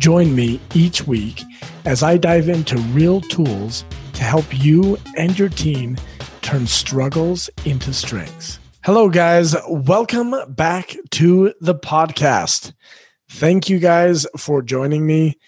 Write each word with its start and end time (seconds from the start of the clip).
Join 0.00 0.34
me 0.34 0.58
each 0.74 1.06
week 1.06 1.42
as 1.84 2.02
I 2.02 2.16
dive 2.16 2.48
into 2.48 2.78
real 2.94 3.20
tools 3.20 3.84
to 4.14 4.22
help 4.22 4.46
you 4.50 4.96
and 5.14 5.38
your 5.38 5.50
team 5.50 5.98
turn 6.40 6.66
struggles 6.66 7.50
into 7.66 7.92
strengths. 7.92 8.58
Hello, 8.82 9.10
guys. 9.10 9.54
Welcome 9.68 10.34
back 10.48 10.96
to 11.10 11.52
the 11.60 11.74
podcast. 11.74 12.72
Thank 13.28 13.68
you 13.68 13.78
guys 13.78 14.26
for 14.38 14.62
joining 14.62 15.06
me. 15.06 15.38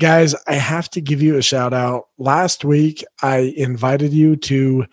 Guys, 0.00 0.34
I 0.44 0.54
have 0.54 0.90
to 0.90 1.00
give 1.00 1.22
you 1.22 1.36
a 1.36 1.42
shout 1.42 1.72
out. 1.72 2.08
Last 2.18 2.64
week, 2.64 3.04
I 3.22 3.54
invited 3.56 4.12
you 4.12 4.34
to 4.34 4.86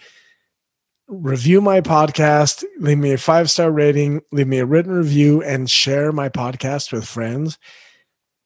review 1.08 1.60
my 1.60 1.82
podcast, 1.82 2.64
leave 2.78 3.00
me 3.00 3.14
a 3.14 3.18
five 3.18 3.50
star 3.50 3.72
rating, 3.72 4.22
leave 4.32 4.48
me 4.48 4.60
a 4.60 4.66
written 4.68 4.92
review, 4.92 5.42
and 5.42 5.68
share 5.68 6.12
my 6.12 6.30
podcast 6.30 6.92
with 6.92 7.08
friends. 7.08 7.58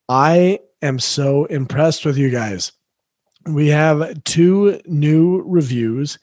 I 0.08 0.60
am 0.80 0.98
so 0.98 1.44
impressed 1.46 2.04
with 2.04 2.16
you 2.16 2.30
guys. 2.30 2.72
We 3.46 3.68
have 3.68 4.22
two 4.24 4.80
new 4.86 5.42
reviews, 5.46 6.18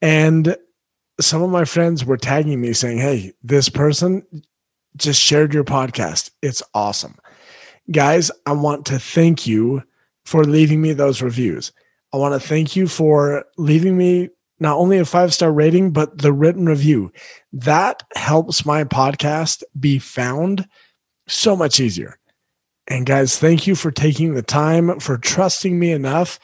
and 0.00 0.56
some 1.20 1.42
of 1.42 1.50
my 1.50 1.64
friends 1.64 2.04
were 2.04 2.16
tagging 2.16 2.60
me 2.60 2.72
saying, 2.72 2.98
Hey, 2.98 3.32
this 3.42 3.68
person 3.68 4.24
just 4.96 5.20
shared 5.20 5.54
your 5.54 5.64
podcast. 5.64 6.30
It's 6.42 6.62
awesome. 6.74 7.16
Guys, 7.90 8.30
I 8.46 8.52
want 8.52 8.86
to 8.86 8.98
thank 8.98 9.46
you 9.46 9.82
for 10.24 10.44
leaving 10.44 10.80
me 10.80 10.92
those 10.92 11.22
reviews. 11.22 11.72
I 12.12 12.16
want 12.16 12.40
to 12.40 12.48
thank 12.48 12.76
you 12.76 12.88
for 12.88 13.44
leaving 13.56 13.96
me 13.96 14.30
not 14.58 14.78
only 14.78 14.98
a 14.98 15.04
five 15.04 15.34
star 15.34 15.52
rating, 15.52 15.92
but 15.92 16.18
the 16.18 16.32
written 16.32 16.66
review. 16.66 17.12
That 17.52 18.02
helps 18.14 18.64
my 18.64 18.84
podcast 18.84 19.62
be 19.78 19.98
found 19.98 20.66
so 21.28 21.54
much 21.54 21.78
easier. 21.80 22.18
And 22.88 23.04
guys, 23.04 23.38
thank 23.38 23.66
you 23.66 23.74
for 23.74 23.90
taking 23.90 24.34
the 24.34 24.42
time, 24.42 25.00
for 25.00 25.18
trusting 25.18 25.78
me 25.78 25.90
enough 25.90 26.38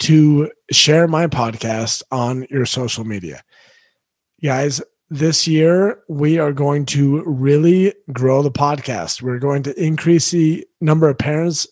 to 0.00 0.50
share 0.70 1.06
my 1.06 1.26
podcast 1.26 2.02
on 2.10 2.46
your 2.50 2.66
social 2.66 3.04
media. 3.04 3.42
Guys, 4.42 4.82
this 5.08 5.46
year 5.46 6.02
we 6.08 6.38
are 6.38 6.52
going 6.52 6.84
to 6.86 7.22
really 7.24 7.94
grow 8.12 8.42
the 8.42 8.50
podcast. 8.50 9.22
We're 9.22 9.38
going 9.38 9.62
to 9.62 9.82
increase 9.82 10.32
the 10.32 10.66
number 10.80 11.08
of 11.08 11.18
parents 11.18 11.66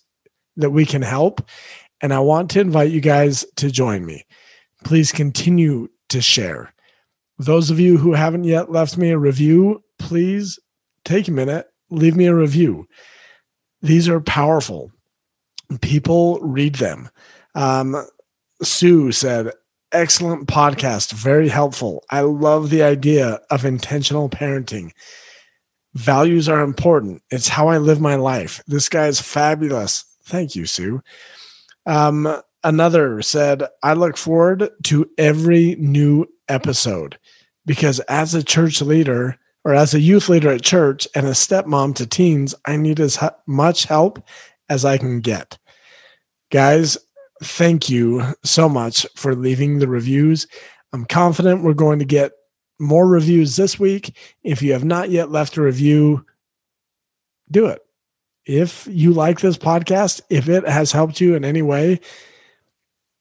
that 0.56 0.70
we 0.70 0.86
can 0.86 1.02
help. 1.02 1.46
And 2.00 2.14
I 2.14 2.20
want 2.20 2.50
to 2.52 2.60
invite 2.60 2.90
you 2.90 3.00
guys 3.00 3.44
to 3.56 3.70
join 3.70 4.06
me. 4.06 4.24
Please 4.84 5.10
continue 5.10 5.88
to 6.10 6.22
share. 6.22 6.72
Those 7.38 7.70
of 7.70 7.80
you 7.80 7.98
who 7.98 8.12
haven't 8.12 8.44
yet 8.44 8.70
left 8.70 8.96
me 8.96 9.10
a 9.10 9.18
review, 9.18 9.82
please 9.98 10.58
take 11.04 11.26
a 11.26 11.32
minute, 11.32 11.66
leave 11.90 12.14
me 12.14 12.26
a 12.26 12.34
review. 12.34 12.86
These 13.84 14.08
are 14.08 14.20
powerful. 14.20 14.90
People 15.82 16.40
read 16.40 16.76
them. 16.76 17.10
Um, 17.54 18.06
Sue 18.62 19.12
said, 19.12 19.52
Excellent 19.92 20.48
podcast, 20.48 21.12
very 21.12 21.50
helpful. 21.50 22.02
I 22.08 22.22
love 22.22 22.70
the 22.70 22.82
idea 22.82 23.40
of 23.50 23.66
intentional 23.66 24.30
parenting. 24.30 24.92
Values 25.92 26.48
are 26.48 26.62
important. 26.62 27.22
It's 27.30 27.48
how 27.48 27.68
I 27.68 27.76
live 27.76 28.00
my 28.00 28.14
life. 28.14 28.62
This 28.66 28.88
guy 28.88 29.06
is 29.06 29.20
fabulous. 29.20 30.06
Thank 30.24 30.56
you, 30.56 30.64
Sue. 30.64 31.02
Um, 31.84 32.40
another 32.64 33.20
said, 33.20 33.64
I 33.82 33.92
look 33.92 34.16
forward 34.16 34.70
to 34.84 35.10
every 35.18 35.76
new 35.78 36.26
episode 36.48 37.18
because 37.66 38.00
as 38.00 38.34
a 38.34 38.42
church 38.42 38.80
leader 38.80 39.38
or 39.64 39.74
as 39.74 39.94
a 39.94 40.00
youth 40.00 40.28
leader 40.28 40.50
at 40.50 40.62
church 40.62 41.08
and 41.14 41.26
a 41.26 41.30
stepmom 41.30 41.94
to 41.96 42.06
teens, 42.06 42.54
I 42.66 42.76
need 42.76 43.00
as 43.00 43.18
much 43.46 43.84
help 43.84 44.22
as 44.68 44.84
I 44.84 44.98
can 44.98 45.20
get. 45.20 45.58
Guys, 46.50 46.98
thank 47.42 47.88
you 47.88 48.34
so 48.44 48.68
much 48.68 49.06
for 49.16 49.34
leaving 49.34 49.78
the 49.78 49.88
reviews. 49.88 50.46
I'm 50.92 51.04
confident 51.04 51.62
we're 51.62 51.74
going 51.74 51.98
to 51.98 52.04
get 52.04 52.32
more 52.78 53.06
reviews 53.06 53.56
this 53.56 53.78
week. 53.78 54.16
If 54.42 54.62
you 54.62 54.72
have 54.72 54.84
not 54.84 55.10
yet 55.10 55.30
left 55.30 55.56
a 55.56 55.62
review, 55.62 56.24
do 57.50 57.66
it. 57.66 57.80
If 58.46 58.86
you 58.90 59.12
like 59.12 59.40
this 59.40 59.56
podcast, 59.56 60.20
if 60.28 60.48
it 60.48 60.68
has 60.68 60.92
helped 60.92 61.20
you 61.20 61.34
in 61.34 61.44
any 61.44 61.62
way, 61.62 62.00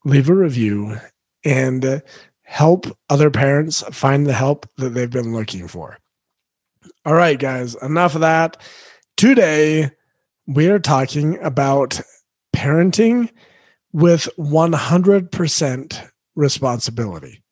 leave 0.04 0.28
a 0.28 0.34
review 0.34 0.98
and 1.44 2.02
help 2.42 2.86
other 3.08 3.30
parents 3.30 3.82
find 3.90 4.26
the 4.26 4.34
help 4.34 4.66
that 4.76 4.90
they've 4.90 5.10
been 5.10 5.32
looking 5.32 5.66
for. 5.66 5.98
All 7.04 7.14
right, 7.14 7.38
guys, 7.38 7.74
enough 7.82 8.14
of 8.14 8.22
that. 8.22 8.56
Today, 9.16 9.90
we 10.46 10.68
are 10.68 10.78
talking 10.78 11.38
about 11.42 12.00
parenting 12.54 13.30
with 13.92 14.28
100% 14.38 16.10
responsibility. 16.34 17.42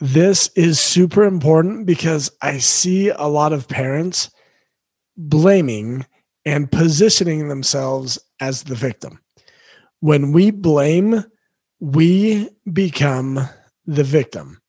This 0.00 0.50
is 0.56 0.80
super 0.80 1.24
important 1.24 1.86
because 1.86 2.30
I 2.42 2.58
see 2.58 3.08
a 3.08 3.24
lot 3.24 3.52
of 3.52 3.68
parents 3.68 4.30
blaming 5.16 6.04
and 6.44 6.70
positioning 6.70 7.48
themselves 7.48 8.18
as 8.40 8.64
the 8.64 8.74
victim 8.74 9.20
when 10.04 10.32
we 10.32 10.50
blame, 10.50 11.24
we 11.80 12.46
become 12.70 13.48
the 13.86 14.04
victim. 14.04 14.60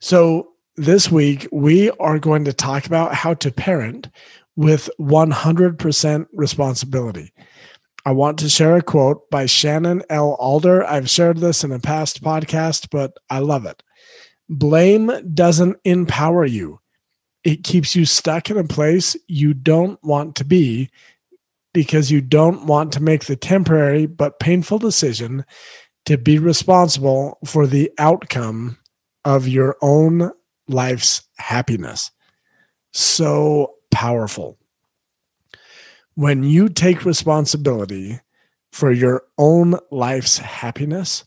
So, 0.00 0.49
this 0.80 1.10
week, 1.10 1.46
we 1.52 1.90
are 1.92 2.18
going 2.18 2.44
to 2.46 2.54
talk 2.54 2.86
about 2.86 3.14
how 3.14 3.34
to 3.34 3.50
parent 3.52 4.08
with 4.56 4.88
100% 4.98 6.26
responsibility. 6.32 7.32
I 8.06 8.12
want 8.12 8.38
to 8.38 8.48
share 8.48 8.76
a 8.76 8.82
quote 8.82 9.28
by 9.30 9.44
Shannon 9.44 10.02
L. 10.08 10.36
Alder. 10.40 10.84
I've 10.84 11.10
shared 11.10 11.36
this 11.36 11.64
in 11.64 11.72
a 11.72 11.78
past 11.78 12.22
podcast, 12.22 12.88
but 12.90 13.12
I 13.28 13.40
love 13.40 13.66
it. 13.66 13.82
Blame 14.48 15.12
doesn't 15.34 15.76
empower 15.84 16.46
you, 16.46 16.80
it 17.44 17.62
keeps 17.62 17.94
you 17.94 18.06
stuck 18.06 18.50
in 18.50 18.56
a 18.56 18.64
place 18.64 19.16
you 19.28 19.52
don't 19.52 20.02
want 20.02 20.34
to 20.36 20.44
be 20.44 20.90
because 21.74 22.10
you 22.10 22.22
don't 22.22 22.66
want 22.66 22.92
to 22.94 23.02
make 23.02 23.26
the 23.26 23.36
temporary 23.36 24.06
but 24.06 24.40
painful 24.40 24.78
decision 24.78 25.44
to 26.06 26.16
be 26.16 26.38
responsible 26.38 27.38
for 27.44 27.66
the 27.66 27.90
outcome 27.98 28.78
of 29.24 29.46
your 29.46 29.76
own 29.82 30.32
life's 30.70 31.22
happiness. 31.36 32.10
So 32.92 33.74
powerful. 33.90 34.58
When 36.14 36.42
you 36.42 36.68
take 36.68 37.04
responsibility 37.04 38.20
for 38.72 38.92
your 38.92 39.24
own 39.38 39.78
life's 39.90 40.38
happiness, 40.38 41.24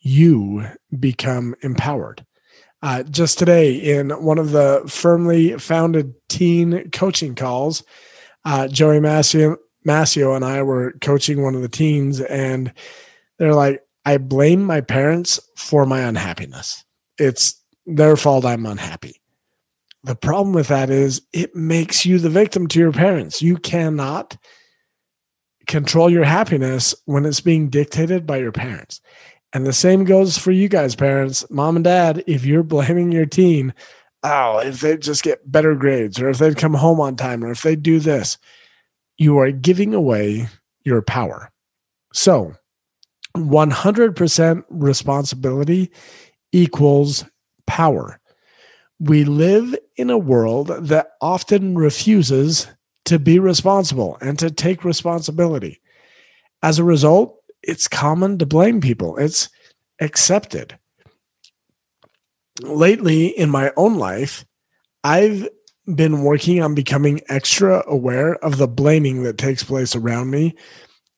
you 0.00 0.66
become 0.98 1.54
empowered. 1.62 2.24
Uh, 2.82 3.02
just 3.02 3.38
today, 3.38 3.74
in 3.74 4.10
one 4.10 4.38
of 4.38 4.52
the 4.52 4.82
firmly 4.88 5.58
founded 5.58 6.14
teen 6.28 6.90
coaching 6.90 7.34
calls, 7.34 7.82
uh, 8.44 8.68
Joey 8.68 9.00
Massio, 9.00 9.56
Massio 9.86 10.34
and 10.34 10.44
I 10.44 10.62
were 10.62 10.94
coaching 11.02 11.42
one 11.42 11.54
of 11.54 11.62
the 11.62 11.68
teens, 11.68 12.20
and 12.20 12.72
they're 13.38 13.54
like, 13.54 13.82
I 14.06 14.16
blame 14.16 14.64
my 14.64 14.80
parents 14.80 15.38
for 15.56 15.84
my 15.84 16.00
unhappiness. 16.00 16.84
It's 17.18 17.59
their 17.96 18.16
fault 18.16 18.44
I'm 18.44 18.66
unhappy. 18.66 19.20
The 20.02 20.16
problem 20.16 20.54
with 20.54 20.68
that 20.68 20.90
is 20.90 21.22
it 21.32 21.54
makes 21.54 22.06
you 22.06 22.18
the 22.18 22.30
victim 22.30 22.66
to 22.68 22.78
your 22.78 22.92
parents. 22.92 23.42
You 23.42 23.56
cannot 23.56 24.36
control 25.66 26.10
your 26.10 26.24
happiness 26.24 26.94
when 27.04 27.26
it's 27.26 27.40
being 27.40 27.68
dictated 27.68 28.26
by 28.26 28.38
your 28.38 28.52
parents. 28.52 29.00
And 29.52 29.66
the 29.66 29.72
same 29.72 30.04
goes 30.04 30.38
for 30.38 30.52
you 30.52 30.68
guys, 30.68 30.94
parents, 30.94 31.44
mom 31.50 31.76
and 31.76 31.84
dad. 31.84 32.24
If 32.26 32.44
you're 32.44 32.62
blaming 32.62 33.12
your 33.12 33.26
teen, 33.26 33.74
oh, 34.22 34.58
if 34.58 34.80
they 34.80 34.96
just 34.96 35.22
get 35.22 35.50
better 35.50 35.74
grades, 35.74 36.20
or 36.20 36.28
if 36.28 36.38
they'd 36.38 36.56
come 36.56 36.74
home 36.74 37.00
on 37.00 37.16
time, 37.16 37.44
or 37.44 37.50
if 37.50 37.62
they 37.62 37.76
do 37.76 37.98
this, 37.98 38.38
you 39.18 39.38
are 39.38 39.50
giving 39.50 39.92
away 39.92 40.48
your 40.84 41.02
power. 41.02 41.50
So, 42.12 42.54
100% 43.36 44.64
responsibility 44.70 45.90
equals 46.52 47.24
power. 47.70 48.20
We 48.98 49.22
live 49.22 49.76
in 49.96 50.10
a 50.10 50.18
world 50.18 50.66
that 50.88 51.12
often 51.20 51.78
refuses 51.78 52.66
to 53.04 53.20
be 53.20 53.38
responsible 53.38 54.18
and 54.20 54.36
to 54.40 54.50
take 54.50 54.84
responsibility. 54.84 55.80
As 56.64 56.80
a 56.80 56.84
result, 56.84 57.36
it's 57.62 57.86
common 57.86 58.38
to 58.38 58.46
blame 58.46 58.80
people. 58.80 59.16
It's 59.18 59.48
accepted. 60.00 60.76
Lately 62.60 63.28
in 63.28 63.50
my 63.50 63.72
own 63.76 63.98
life, 63.98 64.44
I've 65.04 65.48
been 65.94 66.24
working 66.24 66.60
on 66.60 66.74
becoming 66.74 67.20
extra 67.28 67.84
aware 67.86 68.34
of 68.44 68.58
the 68.58 68.68
blaming 68.68 69.22
that 69.22 69.38
takes 69.38 69.62
place 69.62 69.94
around 69.94 70.30
me, 70.30 70.56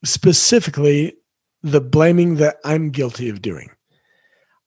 specifically 0.05 1.15
the 1.63 1.81
blaming 1.81 2.37
that 2.37 2.57
I'm 2.63 2.91
guilty 2.91 3.31
of 3.31 3.41
doing. 3.41 3.71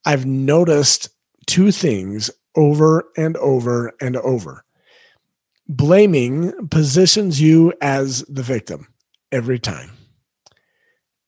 I've 0.04 0.26
noticed 0.26 1.10
two 1.48 1.72
things 1.72 2.32
over 2.56 3.06
and 3.18 3.38
over 3.38 3.94
and 4.02 4.18
over. 4.18 4.64
Blaming 5.68 6.68
positions 6.70 7.42
you 7.42 7.74
as 7.82 8.22
the 8.24 8.44
victim 8.44 8.88
every 9.32 9.60
time. 9.60 9.92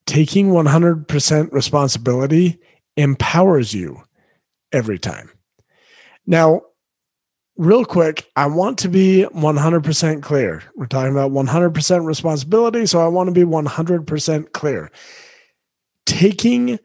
Taking 0.05 0.49
100% 0.49 1.51
responsibility 1.51 2.59
empowers 2.95 3.73
you 3.73 4.03
every 4.71 4.99
time. 4.99 5.29
Now, 6.25 6.61
real 7.57 7.83
quick, 7.83 8.29
I 8.35 8.45
want 8.45 8.79
to 8.79 8.89
be 8.89 9.25
100% 9.33 10.21
clear. 10.21 10.63
We're 10.75 10.85
talking 10.85 11.11
about 11.11 11.31
100% 11.31 12.05
responsibility, 12.05 12.85
so 12.85 12.99
I 12.99 13.07
want 13.07 13.27
to 13.27 13.33
be 13.33 13.43
100% 13.43 14.51
clear. 14.53 14.91
Taking 16.05 16.79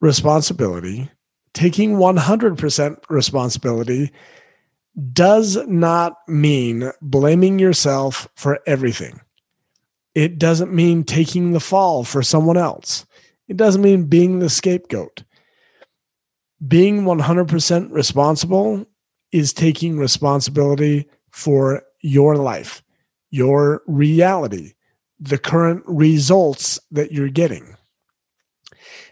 responsibility, 0.00 1.10
taking 1.54 1.94
100% 1.94 2.98
responsibility 3.08 4.10
does 5.12 5.56
not 5.66 6.16
mean 6.28 6.90
blaming 7.00 7.58
yourself 7.58 8.28
for 8.36 8.60
everything. 8.66 9.20
It 10.14 10.38
doesn't 10.38 10.72
mean 10.72 11.02
taking 11.02 11.52
the 11.52 11.60
fall 11.60 12.04
for 12.04 12.22
someone 12.22 12.56
else. 12.56 13.06
It 13.48 13.56
doesn't 13.56 13.82
mean 13.82 14.04
being 14.04 14.38
the 14.38 14.48
scapegoat. 14.48 15.24
Being 16.66 17.02
100% 17.02 17.90
responsible 17.90 18.86
is 19.32 19.52
taking 19.52 19.98
responsibility 19.98 21.08
for 21.30 21.82
your 22.00 22.36
life, 22.36 22.82
your 23.30 23.82
reality, 23.86 24.74
the 25.18 25.38
current 25.38 25.82
results 25.86 26.78
that 26.92 27.10
you're 27.10 27.28
getting. 27.28 27.76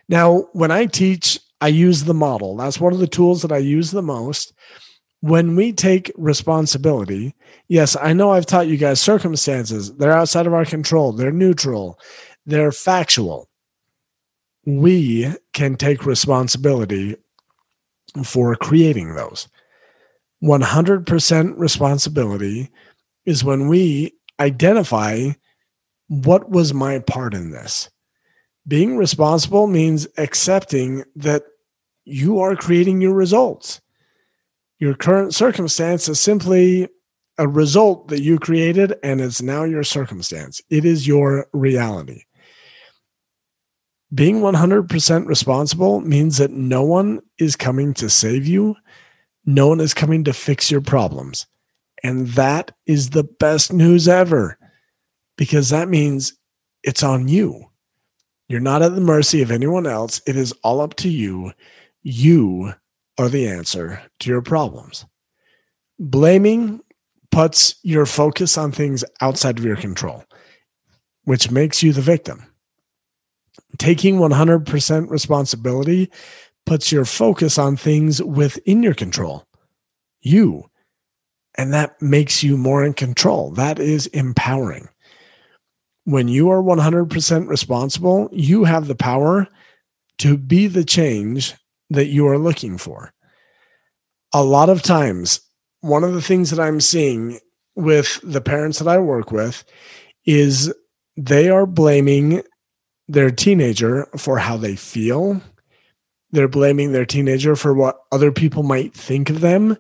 Now, 0.09 0.49
when 0.53 0.71
I 0.71 0.87
teach, 0.87 1.41
I 1.63 1.69
use 1.69 2.03
the 2.03 2.13
model. 2.13 2.57
That's 2.57 2.81
one 2.81 2.93
of 2.93 2.99
the 2.99 3.07
tools 3.07 3.41
that 3.43 3.53
I 3.53 3.59
use 3.59 3.93
the 3.93 4.03
most. 4.03 4.53
When 5.21 5.55
we 5.55 5.73
take 5.73 6.11
responsibility, 6.17 7.37
yes, 7.69 7.97
I 7.97 8.13
know 8.13 8.33
I've 8.33 8.47
taught 8.47 8.67
you 8.67 8.77
guys 8.77 9.01
circumstances. 9.01 9.95
They're 9.95 10.11
outside 10.11 10.49
of 10.49 10.55
our 10.55 10.65
control, 10.65 11.13
they're 11.13 11.31
neutral, 11.31 12.01
they're 12.47 12.73
factual. 12.73 13.49
We 14.67 15.33
can 15.53 15.77
take 15.77 16.05
responsibility 16.05 17.15
for 18.25 18.57
creating 18.57 19.15
those. 19.15 19.49
100% 20.43 21.55
responsibility 21.57 22.71
is 23.25 23.45
when 23.45 23.69
we 23.69 24.15
identify 24.41 25.31
what 26.09 26.51
was 26.51 26.75
my 26.75 26.99
part 26.99 27.35
in 27.35 27.53
this. 27.53 27.89
Being 28.67 28.97
responsible 28.97 29.69
means 29.69 30.09
accepting 30.19 31.05
that 31.15 31.45
you 32.05 32.41
are 32.41 32.57
creating 32.57 33.01
your 33.01 33.15
results. 33.15 33.81
Your 34.79 34.95
current 34.95 35.35
circumstance 35.35 36.09
is 36.09 36.19
simply 36.21 36.89
a 37.39 37.49
result 37.49 38.09
that 38.09 38.23
you 38.23 38.39
created 38.39 38.95
and 39.03 39.21
it's 39.21 39.41
now 39.41 39.65
your 39.65 39.85
circumstance. 39.85 40.61
It 40.71 40.85
is 40.85 41.07
your 41.07 41.47
reality. 41.53 42.25
Being 44.13 44.41
100% 44.41 45.27
responsible 45.27 46.01
means 46.01 46.39
that 46.39 46.51
no 46.51 46.83
one 46.83 47.21
is 47.39 47.57
coming 47.57 47.95
to 47.95 48.11
save 48.11 48.47
you 48.47 48.77
no 49.45 49.69
one 49.69 49.81
is 49.81 49.95
coming 49.95 50.25
to 50.25 50.33
fix 50.33 50.71
your 50.71 50.81
problems. 50.81 51.47
And 52.05 52.29
that 52.29 52.73
is 52.87 53.11
the 53.11 53.25
best 53.25 53.73
news 53.73 54.09
ever 54.09 54.59
because 55.37 55.71
that 55.71 55.89
means 55.89 56.35
it's 56.83 57.03
on 57.03 57.29
you. 57.29 57.67
You're 58.49 58.61
not 58.61 58.83
at 58.83 58.95
the 58.95 59.01
mercy 59.01 59.41
of 59.41 59.51
anyone 59.51 59.87
else. 59.87 60.21
It 60.27 60.37
is 60.37 60.53
all 60.63 60.81
up 60.81 60.95
to 60.97 61.09
you. 61.09 61.53
You 62.03 62.75
are 63.19 63.29
the 63.29 63.47
answer 63.47 64.03
to 64.21 64.31
your 64.31 64.43
problems. 64.43 65.07
Blaming 65.99 66.81
puts 67.31 67.77
your 67.83 68.07
focus 68.07 68.59
on 68.59 68.73
things 68.73 69.05
outside 69.21 69.59
of 69.59 69.65
your 69.65 69.77
control, 69.77 70.25
which 71.25 71.51
makes 71.51 71.83
you 71.83 71.93
the 71.93 72.01
victim. 72.01 72.45
Taking 73.79 74.17
100% 74.17 75.11
responsibility 75.11 76.11
puts 76.67 76.93
your 76.93 77.05
focus 77.05 77.59
on 77.59 77.77
things 77.77 78.23
within 78.23 78.83
your 78.83 78.95
control, 78.95 79.47
you. 80.21 80.69
And 81.57 81.73
that 81.75 82.01
makes 82.01 82.43
you 82.43 82.57
more 82.57 82.85
in 82.85 82.95
control. 82.95 83.51
That 83.51 83.79
is 83.79 84.07
empowering. 84.09 84.89
When 86.05 86.29
you 86.29 86.51
are 86.51 86.63
100% 86.63 87.49
responsible, 87.49 88.29
you 88.33 88.65
have 88.65 88.89
the 88.89 88.95
power 88.95 89.47
to 90.19 90.37
be 90.37 90.67
the 90.67 90.85
change 90.85 91.55
that 91.93 92.07
you 92.07 92.27
are 92.29 92.39
looking 92.39 92.79
for. 92.79 93.13
A 94.33 94.43
lot 94.43 94.69
of 94.69 94.83
times, 94.83 95.41
one 95.81 96.05
of 96.05 96.15
the 96.15 96.23
things 96.23 96.51
that 96.51 96.61
I'm 96.61 96.81
seeing 96.81 97.39
with 97.75 98.21
the 98.23 98.41
parents 98.41 98.79
that 98.79 98.89
I 98.89 98.99
work 98.99 99.31
with 99.31 99.65
is 100.25 100.73
they 101.17 101.49
are 101.49 101.67
blaming 101.67 102.43
their 103.09 103.31
teenager 103.31 104.07
for 104.17 104.39
how 104.39 104.57
they 104.57 104.77
feel 104.77 105.41
they're 106.33 106.49
blaming 106.49 106.93
their 106.93 107.05
teenager 107.05 107.55
for 107.55 107.75
what 107.75 108.01
other 108.11 108.33
people 108.33 108.63
might 108.63 108.95
think 108.95 109.31
of 109.31 109.41
them, 109.41 109.77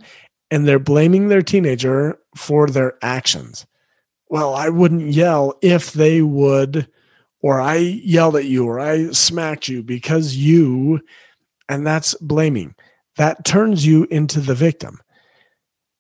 and 0.50 0.69
they're 0.69 0.79
blaming 0.79 1.29
their 1.29 1.43
teenager 1.43 2.19
for 2.37 2.67
their 2.69 2.94
actions. 3.03 3.67
Well, 4.29 4.55
I 4.55 4.69
wouldn't 4.69 5.12
yell 5.12 5.58
if 5.62 5.93
they 5.93 6.20
would, 6.23 6.88
or 7.41 7.61
I 7.61 7.76
yelled 7.76 8.37
at 8.37 8.44
you, 8.44 8.67
or 8.67 8.79
I 8.79 9.12
smacked 9.12 9.67
you 9.69 9.82
because 9.82 10.37
you, 10.37 11.00
and 11.73 11.87
that's 11.87 12.15
blaming. 12.17 12.75
That 13.17 13.47
turns 13.47 13.87
you 13.87 14.07
into 14.11 14.41
the 14.41 14.55
victim. 14.55 15.01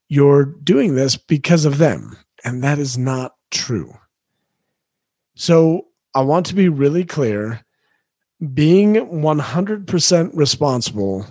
You're 0.08 0.44
doing 0.44 0.96
this 0.96 1.16
because 1.16 1.64
of 1.64 1.78
them, 1.78 2.14
and 2.44 2.62
that 2.62 2.78
is 2.78 2.98
not 2.98 3.36
true. 3.50 3.96
So 5.34 5.86
I 6.14 6.20
want 6.20 6.44
to 6.46 6.54
be 6.54 6.68
really 6.68 7.04
clear 7.04 7.64
being 8.52 8.96
100% 8.96 10.30
responsible 10.34 11.26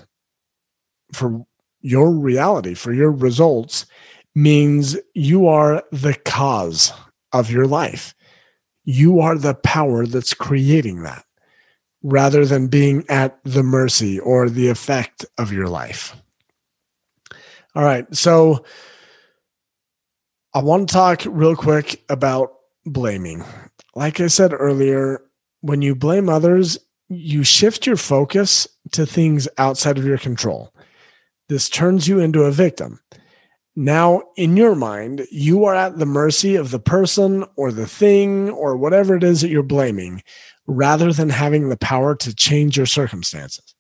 for 1.14 1.46
your 1.82 2.10
reality, 2.10 2.74
for 2.74 2.94
your 2.94 3.12
results, 3.12 3.86
means 4.34 4.98
you 5.14 5.48
are 5.48 5.84
the 5.92 6.16
cause 6.26 6.92
of 7.32 7.52
your 7.52 7.68
life. 7.68 8.16
You 8.86 9.20
are 9.20 9.38
the 9.38 9.54
power 9.54 10.08
that's 10.08 10.34
creating 10.34 11.04
that 11.04 11.26
rather 12.04 12.46
than 12.46 12.68
being 12.68 13.06
at 13.10 13.38
the 13.44 13.64
mercy 13.64 14.20
or 14.20 14.50
the 14.50 14.70
effect 14.70 15.26
of 15.38 15.52
your 15.52 15.68
life. 15.68 16.16
All 17.76 17.84
right. 17.84 18.14
So 18.16 18.66
I 20.54 20.62
want 20.62 20.90
to 20.90 20.94
talk 20.94 21.22
real 21.26 21.56
quick 21.56 22.04
about 22.10 22.54
blaming. 22.86 23.44
Like 23.96 24.20
I 24.20 24.28
said 24.28 24.54
earlier, 24.54 25.22
when 25.62 25.82
you 25.82 25.96
blame 25.96 26.28
others, 26.28 26.78
you 27.08 27.44
shift 27.44 27.86
your 27.86 27.98
focus 27.98 28.68
to 28.92 29.06
things 29.06 29.48
outside 29.58 29.98
of 29.98 30.06
your 30.06 30.18
control. 30.18 30.74
This 31.50 31.70
turns 31.70 32.08
you 32.08 32.20
into 32.20 32.44
a 32.44 32.52
victim. 32.52 33.00
Now, 33.76 34.24
in 34.36 34.58
your 34.58 34.76
mind, 34.76 35.26
you 35.32 35.64
are 35.66 35.76
at 35.76 35.98
the 35.98 36.06
mercy 36.06 36.56
of 36.56 36.72
the 36.72 36.80
person 36.80 37.46
or 37.56 37.72
the 37.72 37.88
thing 37.88 38.50
or 38.50 38.76
whatever 38.76 39.16
it 39.16 39.24
is 39.24 39.42
that 39.42 39.50
you're 39.50 39.64
blaming 39.64 40.24
rather 40.68 41.12
than 41.12 41.30
having 41.30 41.70
the 41.70 41.78
power 41.78 42.16
to 42.16 42.36
change 42.36 42.78
your 42.78 42.86
circumstances. 42.86 43.76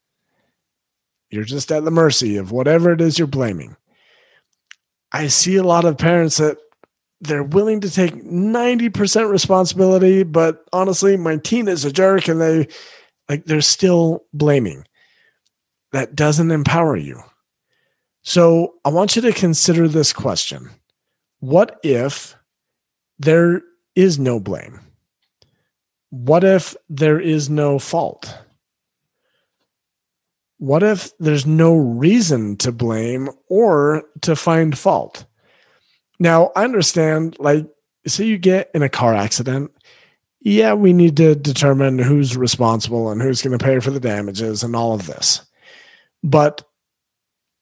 You're 1.30 1.44
just 1.44 1.72
at 1.72 1.86
the 1.86 1.92
mercy 1.92 2.38
of 2.38 2.52
whatever 2.52 2.92
it 2.92 3.02
is 3.02 3.18
you're 3.18 3.28
blaming. 3.28 3.78
I 5.12 5.28
see 5.28 5.56
a 5.56 5.64
lot 5.64 5.86
of 5.86 5.98
parents 5.98 6.38
that 6.38 6.58
they're 7.22 7.44
willing 7.44 7.82
to 7.82 7.90
take 7.90 8.16
90% 8.16 9.30
responsibility, 9.30 10.24
but 10.24 10.66
honestly, 10.74 11.16
my 11.18 11.38
teen 11.38 11.68
is 11.68 11.86
a 11.86 11.92
jerk 11.92 12.28
and 12.28 12.42
they 12.42 12.68
like 13.30 13.46
they're 13.46 13.62
still 13.62 14.26
blaming. 14.34 14.86
That 15.94 16.16
doesn't 16.16 16.52
empower 16.52 16.98
you. 16.98 17.22
So 18.24 18.76
I 18.86 18.90
want 18.90 19.16
you 19.16 19.22
to 19.24 19.34
consider 19.34 19.88
this 19.88 20.14
question 20.14 20.70
What 21.40 21.80
if 21.84 22.36
there 23.20 23.62
is 23.96 24.20
no 24.20 24.40
blame? 24.40 24.80
What 26.12 26.44
if 26.44 26.76
there 26.90 27.20
is 27.20 27.50
no 27.50 27.80
fault? 27.80 28.38
What 30.60 30.84
if 30.84 31.18
there's 31.18 31.48
no 31.48 31.76
reason 31.76 32.56
to 32.58 32.72
blame 32.72 33.30
or 33.48 34.04
to 34.22 34.36
find 34.36 34.78
fault? 34.78 35.26
Now, 36.20 36.52
I 36.56 36.64
understand, 36.64 37.36
like, 37.40 37.68
say 38.06 38.26
you 38.26 38.38
get 38.38 38.70
in 38.76 38.84
a 38.84 38.90
car 38.90 39.16
accident 39.16 39.72
yeah, 40.42 40.74
we 40.74 40.92
need 40.92 41.18
to 41.18 41.36
determine 41.36 42.00
who's 42.00 42.36
responsible 42.36 43.12
and 43.12 43.22
who's 43.22 43.42
going 43.42 43.58
to 43.58 43.64
pay 43.64 43.80
for 43.80 43.92
the 43.92 44.00
damages 44.00 44.64
and 44.64 44.76
all 44.76 44.94
of 44.94 45.06
this. 45.06 45.46
But 46.24 46.68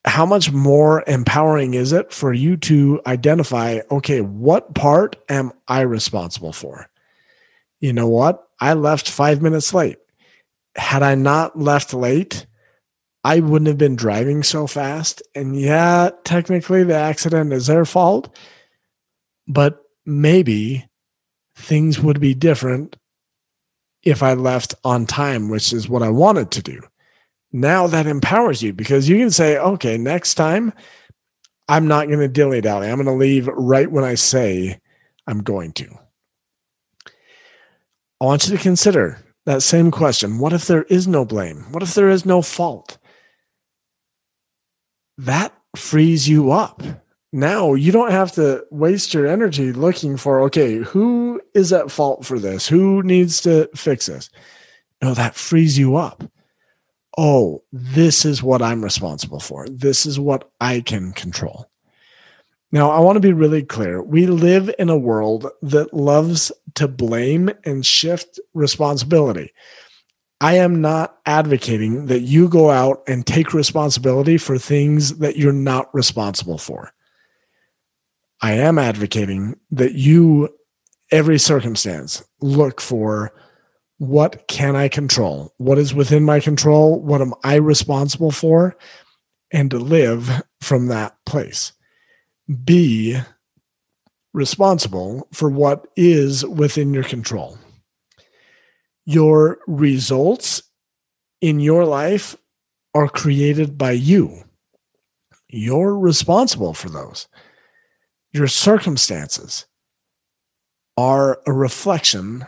how 0.06 0.26
much 0.26 0.52
more 0.52 1.04
empowering 1.06 1.74
is 1.74 1.92
it 1.92 2.14
for 2.14 2.32
you 2.32 2.56
to 2.56 3.02
identify, 3.06 3.80
okay, 3.92 4.22
what 4.22 4.74
part 4.76 5.18
am 5.28 5.52
I 5.68 5.82
responsible 5.82 6.54
for? 6.54 6.89
You 7.80 7.94
know 7.94 8.08
what? 8.08 8.48
I 8.60 8.74
left 8.74 9.10
five 9.10 9.42
minutes 9.42 9.74
late. 9.74 9.98
Had 10.76 11.04
I 11.04 11.16
not 11.16 11.58
left 11.58 11.94
late, 11.94 12.46
I 13.24 13.40
wouldn't 13.40 13.68
have 13.68 13.78
been 13.78 13.96
driving 13.96 14.44
so 14.44 14.68
fast. 14.68 15.22
And 15.36 15.60
yeah, 15.60 16.10
technically 16.24 16.84
the 16.84 16.96
accident 16.96 17.54
is 17.54 17.68
their 17.68 17.86
fault, 17.86 18.36
but 19.48 19.82
maybe 20.06 20.86
things 21.56 22.00
would 22.00 22.20
be 22.20 22.34
different 22.34 22.96
if 24.04 24.24
I 24.24 24.34
left 24.34 24.76
on 24.84 25.06
time, 25.06 25.50
which 25.50 25.74
is 25.74 25.90
what 25.90 26.04
I 26.04 26.10
wanted 26.10 26.52
to 26.52 26.62
do. 26.62 26.82
Now 27.52 27.88
that 27.88 28.08
empowers 28.08 28.62
you 28.62 28.74
because 28.74 29.10
you 29.10 29.18
can 29.18 29.32
say, 29.32 29.58
okay, 29.58 29.98
next 29.98 30.36
time 30.36 30.72
I'm 31.68 31.88
not 31.88 32.08
going 32.08 32.20
to 32.20 32.28
dilly 32.28 32.62
dally. 32.62 32.90
I'm 32.90 32.96
going 32.96 33.06
to 33.06 33.12
leave 33.14 33.48
right 33.48 33.92
when 33.92 34.04
I 34.04 34.16
say 34.16 34.80
I'm 35.28 35.44
going 35.44 35.74
to. 35.74 36.00
I 38.22 38.26
want 38.26 38.48
you 38.48 38.58
to 38.58 38.62
consider 38.62 39.18
that 39.46 39.64
same 39.64 39.92
question. 39.92 40.40
What 40.40 40.54
if 40.54 40.68
there 40.68 40.84
is 40.84 41.08
no 41.08 41.26
blame? 41.26 41.66
What 41.72 41.84
if 41.84 41.94
there 41.94 42.10
is 42.10 42.26
no 42.26 42.42
fault? 42.42 42.98
That 45.18 45.54
frees 45.76 46.28
you 46.28 46.52
up. 46.52 46.84
Now 47.32 47.74
you 47.76 47.92
don't 47.92 48.12
have 48.12 48.32
to 48.34 48.66
waste 48.72 49.14
your 49.14 49.28
energy 49.28 49.72
looking 49.72 50.18
for 50.18 50.42
okay 50.44 50.78
who 50.78 51.40
is 51.54 51.72
at 51.72 51.92
fault 51.92 52.26
for 52.26 52.40
this? 52.40 52.68
Who 52.68 53.04
needs 53.04 53.42
to 53.42 53.70
fix 53.76 54.08
this? 54.08 54.30
No 55.02 55.14
that 55.14 55.36
frees 55.36 55.78
you 55.78 55.96
up. 55.96 56.24
Oh 57.18 57.64
this 57.72 58.26
is 58.26 58.42
what 58.42 58.62
i'm 58.62 58.84
responsible 58.84 59.40
for. 59.40 59.68
This 59.68 60.06
is 60.06 60.20
what 60.20 60.50
i 60.60 60.82
can 60.82 61.12
control. 61.14 61.70
Now 62.72 62.90
i 62.90 63.00
want 63.00 63.16
to 63.18 63.22
be 63.22 63.34
really 63.34 63.64
clear. 63.64 64.02
We 64.02 64.26
live 64.26 64.74
in 64.80 64.90
a 64.90 64.98
world 64.98 65.48
that 65.62 65.94
loves 65.94 66.52
to 66.80 66.88
blame 66.88 67.50
and 67.64 67.86
shift 67.86 68.40
responsibility 68.54 69.54
I 70.42 70.56
am 70.56 70.80
not 70.80 71.18
advocating 71.26 72.06
that 72.06 72.22
you 72.22 72.48
go 72.48 72.70
out 72.70 73.04
and 73.08 73.28
take 73.28 73.54
responsibility 73.54 74.38
for 74.38 74.58
things 74.58 75.18
that 75.18 75.36
you're 75.36 75.52
not 75.52 75.94
responsible 75.94 76.58
for. 76.58 76.94
I 78.42 78.54
am 78.54 78.78
advocating 78.78 79.60
that 79.72 79.96
you, 79.96 80.50
every 81.12 81.40
circumstance, 81.40 82.24
look 82.40 82.80
for 82.80 83.34
what 83.98 84.48
can 84.48 84.78
I 84.78 84.88
control? 84.88 85.54
What 85.58 85.78
is 85.78 85.94
within 85.94 86.24
my 86.24 86.40
control? 86.40 87.02
What 87.02 87.20
am 87.20 87.34
I 87.44 87.56
responsible 87.56 88.32
for? 88.32 88.78
And 89.52 89.70
to 89.72 89.78
live 89.78 90.42
from 90.62 90.88
that 90.88 91.18
place. 91.26 91.74
Be 92.64 93.20
responsible 94.34 95.28
for 95.34 95.50
what 95.50 95.88
is 95.96 96.46
within 96.46 96.94
your 96.94 97.04
control. 97.04 97.58
Your 99.06 99.60
results 99.68 100.62
in 101.42 101.60
your 101.60 101.86
life 101.86 102.36
are 102.94 103.10
created 103.10 103.78
by 103.78 103.92
you. 103.92 104.44
You're 105.48 105.98
responsible 105.98 106.74
for 106.74 106.90
those 106.90 107.28
your 108.32 108.48
circumstances 108.48 109.66
are 110.98 111.42
a 111.48 111.52
reflection 111.52 112.46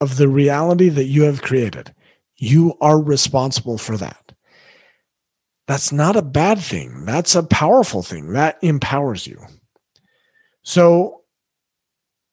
of 0.00 0.16
the 0.16 0.28
reality 0.28 0.88
that 0.88 1.04
you 1.04 1.22
have 1.24 1.42
created. 1.42 1.94
You 2.36 2.76
are 2.80 3.00
responsible 3.00 3.78
for 3.78 3.96
that. 3.96 4.32
That's 5.66 5.92
not 5.92 6.16
a 6.16 6.22
bad 6.22 6.60
thing. 6.60 7.04
That's 7.04 7.34
a 7.34 7.42
powerful 7.42 8.02
thing. 8.02 8.32
That 8.32 8.58
empowers 8.62 9.26
you. 9.26 9.40
So, 10.62 11.22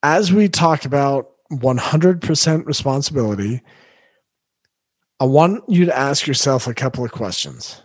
as 0.04 0.32
we 0.32 0.50
talk 0.50 0.86
about 0.86 1.32
100% 1.52 2.66
responsibility, 2.66 3.62
I 5.20 5.26
want 5.26 5.64
you 5.70 5.86
to 5.86 5.98
ask 5.98 6.28
yourself 6.28 6.68
a 6.68 6.74
couple 6.74 7.06
of 7.06 7.12
questions. 7.12 7.82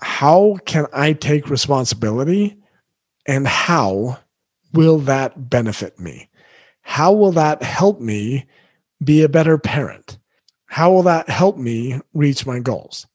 How 0.00 0.56
can 0.64 0.86
I 0.92 1.12
take 1.12 1.50
responsibility 1.50 2.56
and 3.26 3.46
how 3.46 4.18
will 4.72 4.98
that 4.98 5.50
benefit 5.50 6.00
me? 6.00 6.30
How 6.82 7.12
will 7.12 7.32
that 7.32 7.62
help 7.62 8.00
me 8.00 8.46
be 9.04 9.22
a 9.22 9.28
better 9.28 9.58
parent? 9.58 10.18
How 10.66 10.90
will 10.90 11.02
that 11.02 11.28
help 11.28 11.58
me 11.58 12.00
reach 12.14 12.46
my 12.46 12.58
goals? 12.58 13.06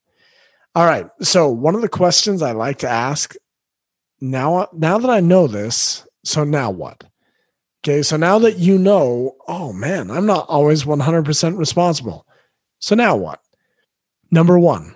All 0.76 0.86
right. 0.86 1.08
So, 1.22 1.50
one 1.50 1.74
of 1.76 1.82
the 1.82 1.90
questions 1.90 2.42
I 2.42 2.52
like 2.52 2.78
to 2.80 2.90
ask 2.90 3.34
now, 4.20 4.68
now 4.74 4.98
that 4.98 5.10
I 5.10 5.20
know 5.20 5.48
this, 5.48 6.06
so 6.24 6.44
now 6.44 6.72
what? 6.72 7.04
Okay. 7.84 8.02
So 8.02 8.18
now 8.18 8.40
that 8.40 8.58
you 8.58 8.78
know, 8.78 9.36
oh 9.48 9.72
man, 9.72 10.12
I'm 10.12 10.26
not 10.26 10.46
always 10.50 10.84
100% 10.84 11.58
responsible. 11.58 12.28
So 12.80 12.96
now 12.96 13.16
what? 13.16 13.42
Number 14.30 14.60
one, 14.60 14.96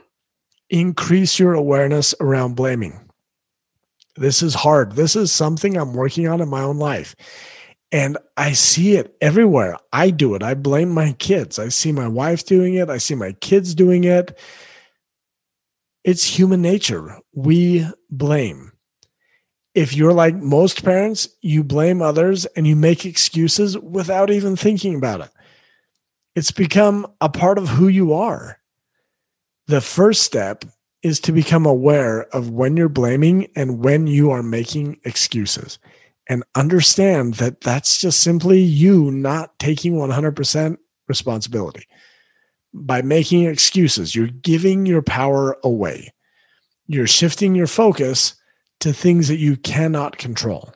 increase 0.69 1.39
your 1.39 1.53
awareness 1.53 2.13
around 2.19 2.55
blaming. 2.55 2.99
This 4.17 4.41
is 4.41 4.53
hard. 4.53 4.93
This 4.93 5.15
is 5.15 5.31
something 5.31 5.77
I'm 5.77 5.93
working 5.93 6.27
on 6.27 6.41
in 6.41 6.49
my 6.49 6.61
own 6.61 6.77
life. 6.77 7.15
And 7.93 8.17
I 8.37 8.53
see 8.53 8.95
it 8.95 9.15
everywhere. 9.21 9.77
I 9.91 10.09
do 10.09 10.35
it. 10.35 10.43
I 10.43 10.53
blame 10.53 10.89
my 10.89 11.13
kids. 11.13 11.59
I 11.59 11.69
see 11.69 11.91
my 11.91 12.07
wife 12.07 12.45
doing 12.45 12.75
it. 12.75 12.89
I 12.89 12.97
see 12.97 13.15
my 13.15 13.33
kids 13.33 13.75
doing 13.75 14.03
it. 14.03 14.37
It's 16.03 16.23
human 16.25 16.61
nature. 16.61 17.19
We 17.33 17.87
blame. 18.09 18.70
If 19.73 19.95
you're 19.95 20.13
like 20.13 20.35
most 20.35 20.83
parents, 20.83 21.29
you 21.41 21.63
blame 21.63 22.01
others 22.01 22.45
and 22.45 22.67
you 22.67 22.75
make 22.75 23.05
excuses 23.05 23.77
without 23.77 24.29
even 24.29 24.55
thinking 24.55 24.95
about 24.95 25.21
it. 25.21 25.29
It's 26.35 26.51
become 26.51 27.07
a 27.21 27.29
part 27.29 27.57
of 27.57 27.69
who 27.69 27.87
you 27.87 28.13
are. 28.13 28.59
The 29.67 29.81
first 29.81 30.23
step 30.23 30.65
is 31.03 31.19
to 31.21 31.31
become 31.31 31.65
aware 31.65 32.23
of 32.35 32.49
when 32.49 32.77
you're 32.77 32.89
blaming 32.89 33.47
and 33.55 33.83
when 33.83 34.07
you 34.07 34.31
are 34.31 34.43
making 34.43 34.99
excuses 35.03 35.79
and 36.27 36.43
understand 36.55 37.35
that 37.35 37.61
that's 37.61 37.99
just 37.99 38.19
simply 38.19 38.59
you 38.59 39.11
not 39.11 39.57
taking 39.57 39.93
100% 39.93 40.77
responsibility. 41.07 41.85
By 42.73 43.01
making 43.01 43.45
excuses, 43.45 44.15
you're 44.15 44.27
giving 44.27 44.85
your 44.85 45.01
power 45.01 45.57
away. 45.63 46.13
You're 46.87 47.07
shifting 47.07 47.55
your 47.55 47.67
focus 47.67 48.35
to 48.81 48.93
things 48.93 49.27
that 49.27 49.37
you 49.37 49.55
cannot 49.57 50.17
control. 50.17 50.73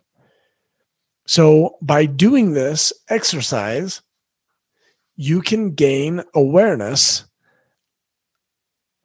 So, 1.28 1.78
by 1.82 2.06
doing 2.06 2.54
this 2.54 2.94
exercise, 3.10 4.02
you 5.16 5.42
can 5.42 5.74
gain 5.74 6.24
awareness 6.34 7.26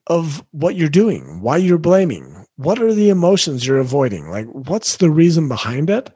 of 0.07 0.45
what 0.51 0.75
you're 0.75 0.89
doing, 0.89 1.41
why 1.41 1.57
you're 1.57 1.79
blaming, 1.79 2.45
what 2.57 2.81
are 2.81 2.93
the 2.93 3.09
emotions 3.09 3.67
you're 3.67 3.79
avoiding, 3.79 4.29
like 4.29 4.47
what's 4.47 4.97
the 4.97 5.11
reason 5.11 5.49
behind 5.49 5.89
it, 5.89 6.11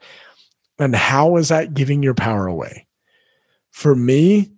and 0.77 0.95
how 0.95 1.37
is 1.37 1.49
that 1.49 1.73
giving 1.73 2.03
your 2.03 2.13
power 2.13 2.45
away? 2.45 2.85
For 3.71 3.95
me, 3.95 4.51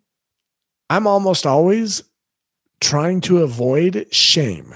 I'm 0.89 1.07
almost 1.07 1.45
always 1.45 2.03
trying 2.81 3.21
to 3.21 3.43
avoid 3.43 4.07
shame. 4.11 4.75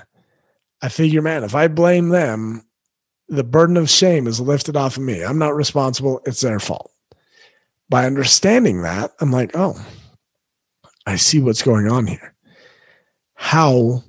I 0.81 0.89
figure, 0.89 1.21
man, 1.21 1.43
if 1.43 1.55
I 1.55 1.67
blame 1.67 2.09
them, 2.09 2.63
the 3.31 3.43
burden 3.45 3.77
of 3.77 3.89
shame 3.89 4.27
is 4.27 4.41
lifted 4.41 4.75
off 4.75 4.97
of 4.97 5.03
me. 5.03 5.23
I'm 5.23 5.37
not 5.37 5.55
responsible, 5.55 6.21
it's 6.25 6.41
their 6.41 6.59
fault. 6.59 6.91
By 7.89 8.05
understanding 8.05 8.81
that, 8.81 9.11
I'm 9.21 9.31
like, 9.31 9.51
oh, 9.55 9.83
I 11.07 11.15
see 11.15 11.39
what's 11.39 11.63
going 11.63 11.89
on 11.89 12.07
here. 12.07 12.35
How 13.35 14.03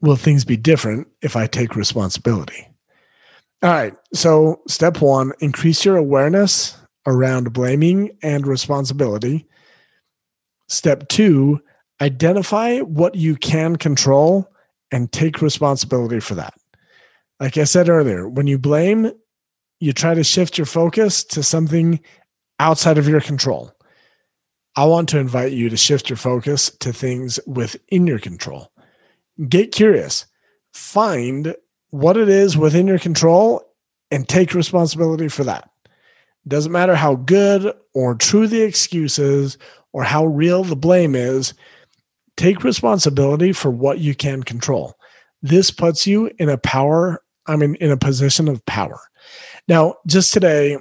will 0.00 0.16
things 0.16 0.46
be 0.46 0.56
different 0.56 1.08
if 1.20 1.36
I 1.36 1.46
take 1.46 1.76
responsibility? 1.76 2.66
All 3.62 3.70
right. 3.70 3.94
So, 4.14 4.62
step 4.66 5.00
one 5.00 5.32
increase 5.40 5.84
your 5.84 5.96
awareness 5.96 6.76
around 7.06 7.52
blaming 7.52 8.16
and 8.22 8.46
responsibility. 8.46 9.46
Step 10.68 11.08
two, 11.08 11.60
identify 12.00 12.78
what 12.80 13.14
you 13.14 13.36
can 13.36 13.76
control 13.76 14.50
and 14.90 15.12
take 15.12 15.42
responsibility 15.42 16.20
for 16.20 16.34
that. 16.34 16.54
Like 17.40 17.56
I 17.58 17.64
said 17.64 17.88
earlier, 17.88 18.28
when 18.28 18.46
you 18.46 18.58
blame, 18.58 19.10
you 19.80 19.92
try 19.92 20.14
to 20.14 20.24
shift 20.24 20.56
your 20.56 20.66
focus 20.66 21.24
to 21.24 21.42
something 21.42 22.00
outside 22.60 22.98
of 22.98 23.08
your 23.08 23.20
control. 23.20 23.72
I 24.76 24.84
want 24.86 25.08
to 25.10 25.18
invite 25.18 25.52
you 25.52 25.68
to 25.68 25.76
shift 25.76 26.08
your 26.08 26.16
focus 26.16 26.70
to 26.80 26.92
things 26.92 27.38
within 27.46 28.06
your 28.06 28.18
control 28.18 28.70
get 29.48 29.72
curious, 29.72 30.26
find 30.72 31.54
what 31.90 32.16
it 32.16 32.28
is 32.28 32.56
within 32.56 32.86
your 32.86 32.98
control 32.98 33.62
and 34.10 34.28
take 34.28 34.54
responsibility 34.54 35.28
for 35.28 35.44
that. 35.44 35.68
Doesn't 36.46 36.72
matter 36.72 36.94
how 36.94 37.16
good 37.16 37.72
or 37.94 38.14
true 38.14 38.46
the 38.46 38.62
excuse 38.62 39.18
is 39.18 39.56
or 39.92 40.04
how 40.04 40.26
real 40.26 40.64
the 40.64 40.76
blame 40.76 41.14
is, 41.14 41.54
take 42.36 42.64
responsibility 42.64 43.52
for 43.52 43.70
what 43.70 43.98
you 43.98 44.14
can 44.14 44.42
control. 44.42 44.94
This 45.42 45.70
puts 45.70 46.06
you 46.06 46.30
in 46.38 46.48
a 46.48 46.58
power, 46.58 47.22
I 47.46 47.56
mean, 47.56 47.74
in 47.76 47.86
in 47.86 47.90
a 47.92 47.96
position 47.96 48.48
of 48.48 48.64
power. 48.66 49.00
Now, 49.68 49.96
just 50.06 50.32
today, 50.32 50.78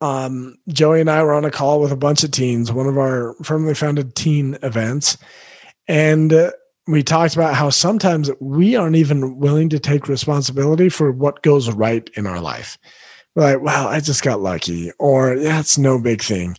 um, 0.00 0.56
Joey 0.68 1.00
and 1.00 1.10
I 1.10 1.22
were 1.22 1.34
on 1.34 1.44
a 1.44 1.50
call 1.50 1.80
with 1.80 1.92
a 1.92 1.96
bunch 1.96 2.22
of 2.22 2.30
teens, 2.30 2.72
one 2.72 2.86
of 2.86 2.98
our 2.98 3.34
firmly 3.42 3.74
founded 3.74 4.14
teen 4.14 4.58
events. 4.62 5.16
And 5.88 6.32
uh, 6.32 6.52
we 6.86 7.02
talked 7.02 7.34
about 7.34 7.54
how 7.54 7.70
sometimes 7.70 8.30
we 8.40 8.76
aren't 8.76 8.96
even 8.96 9.38
willing 9.38 9.68
to 9.70 9.78
take 9.78 10.08
responsibility 10.08 10.88
for 10.88 11.10
what 11.10 11.42
goes 11.42 11.70
right 11.70 12.08
in 12.14 12.26
our 12.26 12.40
life. 12.40 12.78
We're 13.34 13.54
like, 13.54 13.62
well, 13.62 13.88
I 13.88 14.00
just 14.00 14.22
got 14.22 14.40
lucky, 14.40 14.92
or 14.98 15.34
yeah, 15.34 15.60
it's 15.60 15.76
no 15.76 16.00
big 16.00 16.22
thing. 16.22 16.56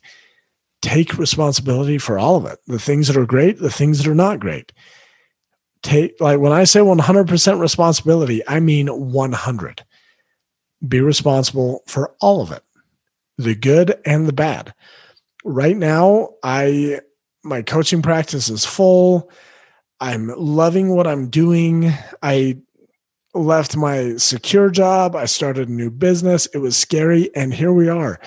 Take 0.81 1.17
responsibility 1.17 1.97
for 1.97 2.19
all 2.19 2.35
of 2.35 2.45
it 2.45 2.59
the 2.67 2.79
things 2.79 3.07
that 3.07 3.17
are 3.17 3.25
great, 3.25 3.59
the 3.59 3.71
things 3.71 3.97
that 3.97 4.07
are 4.07 4.15
not 4.15 4.39
great. 4.39 4.71
Take, 5.87 6.19
like 6.19 6.39
when 6.39 6.51
I 6.51 6.65
say 6.65 6.81
100% 6.81 7.59
responsibility, 7.61 8.41
I 8.45 8.59
mean 8.59 8.87
100. 8.87 9.85
Be 10.85 10.99
responsible 10.99 11.81
for 11.87 12.13
all 12.19 12.41
of 12.41 12.51
it 12.51 12.61
the 13.37 13.55
good 13.55 13.95
and 14.05 14.27
the 14.27 14.33
bad. 14.33 14.73
Right 15.45 15.77
now, 15.77 16.31
I 16.43 16.99
my 17.41 17.61
coaching 17.61 18.01
practice 18.01 18.49
is 18.49 18.65
full. 18.65 19.31
I'm 20.01 20.27
loving 20.35 20.93
what 20.93 21.07
I'm 21.07 21.29
doing. 21.29 21.93
I 22.21 22.57
left 23.33 23.77
my 23.77 24.17
secure 24.17 24.69
job. 24.69 25.15
I 25.15 25.23
started 25.23 25.69
a 25.69 25.71
new 25.71 25.89
business. 25.89 26.47
It 26.47 26.57
was 26.57 26.75
scary. 26.75 27.33
And 27.33 27.53
here 27.53 27.71
we 27.71 27.87
are. 27.87 28.19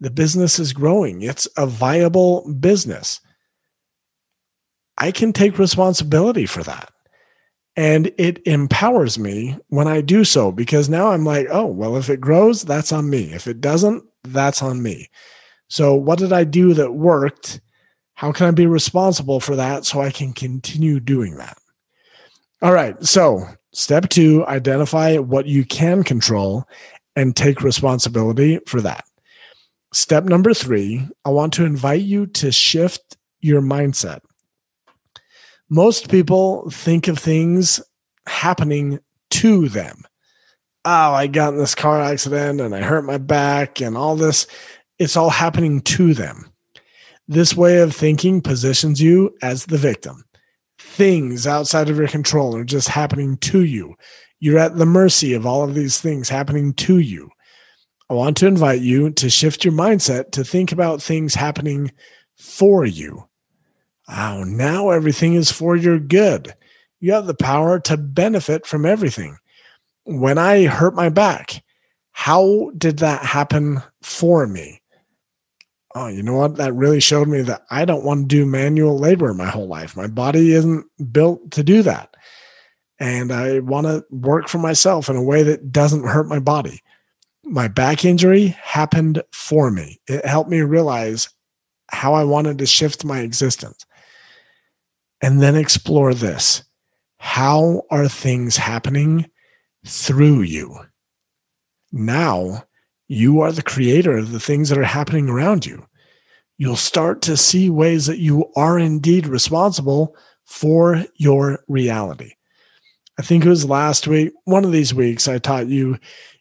The 0.00 0.10
business 0.10 0.58
is 0.58 0.74
growing, 0.74 1.22
it's 1.22 1.48
a 1.56 1.66
viable 1.66 2.52
business. 2.52 3.20
I 4.98 5.10
can 5.10 5.32
take 5.32 5.58
responsibility 5.58 6.44
for 6.44 6.62
that. 6.64 6.90
And 7.76 8.10
it 8.16 8.46
empowers 8.46 9.18
me 9.18 9.58
when 9.68 9.86
I 9.86 10.00
do 10.00 10.24
so 10.24 10.50
because 10.50 10.88
now 10.88 11.08
I'm 11.08 11.24
like, 11.24 11.46
oh, 11.50 11.66
well, 11.66 11.96
if 11.96 12.08
it 12.08 12.20
grows, 12.20 12.62
that's 12.62 12.90
on 12.90 13.10
me. 13.10 13.32
If 13.34 13.46
it 13.46 13.60
doesn't, 13.60 14.02
that's 14.24 14.62
on 14.62 14.82
me. 14.82 15.10
So, 15.68 15.94
what 15.94 16.18
did 16.18 16.32
I 16.32 16.44
do 16.44 16.74
that 16.74 16.94
worked? 16.94 17.60
How 18.14 18.32
can 18.32 18.46
I 18.46 18.50
be 18.52 18.66
responsible 18.66 19.40
for 19.40 19.56
that 19.56 19.84
so 19.84 20.00
I 20.00 20.10
can 20.10 20.32
continue 20.32 21.00
doing 21.00 21.36
that? 21.36 21.58
All 22.62 22.72
right. 22.72 23.02
So, 23.04 23.46
step 23.72 24.08
two 24.08 24.46
identify 24.46 25.16
what 25.18 25.46
you 25.46 25.64
can 25.64 26.02
control 26.02 26.66
and 27.14 27.36
take 27.36 27.62
responsibility 27.62 28.58
for 28.66 28.80
that. 28.80 29.04
Step 29.92 30.24
number 30.24 30.54
three 30.54 31.06
I 31.24 31.30
want 31.30 31.52
to 31.54 31.64
invite 31.64 32.02
you 32.02 32.26
to 32.26 32.50
shift 32.52 33.16
your 33.40 33.60
mindset. 33.60 34.20
Most 35.68 36.08
people 36.10 36.70
think 36.70 37.08
of 37.08 37.18
things 37.18 37.80
happening 38.26 39.00
to 39.30 39.68
them 39.68 40.04
oh, 40.86 41.12
I 41.12 41.26
got 41.26 41.52
in 41.52 41.58
this 41.58 41.74
car 41.74 42.00
accident 42.00 42.60
and 42.60 42.74
I 42.74 42.80
hurt 42.80 43.04
my 43.04 43.18
back 43.18 43.80
and 43.80 43.96
all 43.96 44.14
this. 44.14 44.46
It's 44.98 45.16
all 45.16 45.30
happening 45.30 45.80
to 45.82 46.14
them. 46.14 46.50
This 47.26 47.56
way 47.56 47.78
of 47.78 47.94
thinking 47.94 48.40
positions 48.40 49.02
you 49.02 49.36
as 49.42 49.66
the 49.66 49.78
victim. 49.78 50.24
Things 50.78 51.46
outside 51.46 51.90
of 51.90 51.96
your 51.96 52.06
control 52.06 52.54
are 52.54 52.64
just 52.64 52.86
happening 52.88 53.36
to 53.38 53.64
you. 53.64 53.96
You're 54.38 54.60
at 54.60 54.76
the 54.76 54.86
mercy 54.86 55.34
of 55.34 55.44
all 55.44 55.64
of 55.64 55.74
these 55.74 56.00
things 56.00 56.28
happening 56.28 56.72
to 56.74 56.98
you. 56.98 57.30
I 58.08 58.14
want 58.14 58.36
to 58.38 58.46
invite 58.46 58.80
you 58.80 59.10
to 59.10 59.28
shift 59.28 59.64
your 59.64 59.74
mindset 59.74 60.30
to 60.32 60.44
think 60.44 60.70
about 60.70 61.02
things 61.02 61.34
happening 61.34 61.90
for 62.38 62.86
you. 62.86 63.28
Oh, 64.08 64.44
now 64.44 64.90
everything 64.90 65.34
is 65.34 65.50
for 65.50 65.76
your 65.76 65.98
good. 65.98 66.54
You 67.00 67.12
have 67.12 67.26
the 67.26 67.34
power 67.34 67.80
to 67.80 67.96
benefit 67.96 68.66
from 68.66 68.86
everything 68.86 69.38
when 70.06 70.38
I 70.38 70.64
hurt 70.64 70.94
my 70.94 71.08
back, 71.08 71.62
how 72.12 72.70
did 72.78 73.00
that 73.00 73.22
happen 73.24 73.82
for 74.02 74.46
me? 74.46 74.80
Oh, 75.94 76.06
you 76.06 76.22
know 76.22 76.34
what? 76.34 76.56
That 76.56 76.74
really 76.74 77.00
showed 77.00 77.28
me 77.28 77.42
that 77.42 77.62
I 77.70 77.84
don't 77.84 78.04
want 78.04 78.22
to 78.22 78.36
do 78.36 78.46
manual 78.46 78.98
labor 78.98 79.34
my 79.34 79.48
whole 79.48 79.66
life. 79.66 79.96
My 79.96 80.06
body 80.06 80.52
isn't 80.52 80.86
built 81.12 81.50
to 81.52 81.62
do 81.62 81.82
that. 81.82 82.16
And 82.98 83.32
I 83.32 83.58
want 83.58 83.86
to 83.86 84.04
work 84.10 84.48
for 84.48 84.58
myself 84.58 85.08
in 85.10 85.16
a 85.16 85.22
way 85.22 85.42
that 85.42 85.72
doesn't 85.72 86.06
hurt 86.06 86.28
my 86.28 86.38
body. 86.38 86.82
My 87.44 87.68
back 87.68 88.04
injury 88.04 88.48
happened 88.62 89.22
for 89.32 89.70
me. 89.70 90.00
It 90.06 90.24
helped 90.24 90.50
me 90.50 90.60
realize 90.60 91.28
how 91.90 92.14
I 92.14 92.24
wanted 92.24 92.58
to 92.58 92.66
shift 92.66 93.04
my 93.04 93.20
existence. 93.20 93.84
And 95.22 95.40
then 95.40 95.56
explore 95.56 96.14
this. 96.14 96.62
How 97.18 97.82
are 97.90 98.08
things 98.08 98.56
happening 98.56 99.30
through 99.86 100.42
you. 100.42 100.78
Now 101.92 102.64
you 103.08 103.40
are 103.40 103.52
the 103.52 103.62
creator 103.62 104.18
of 104.18 104.32
the 104.32 104.40
things 104.40 104.68
that 104.68 104.78
are 104.78 104.84
happening 104.84 105.28
around 105.28 105.64
you. 105.64 105.86
You'll 106.58 106.76
start 106.76 107.22
to 107.22 107.36
see 107.36 107.70
ways 107.70 108.06
that 108.06 108.18
you 108.18 108.50
are 108.56 108.78
indeed 108.78 109.26
responsible 109.26 110.16
for 110.44 111.04
your 111.16 111.60
reality. 111.68 112.32
I 113.18 113.22
think 113.22 113.44
it 113.44 113.48
was 113.48 113.64
last 113.64 114.06
week, 114.06 114.32
one 114.44 114.64
of 114.64 114.72
these 114.72 114.92
weeks, 114.92 115.28
I 115.28 115.38
taught 115.38 115.68
you 115.68 115.98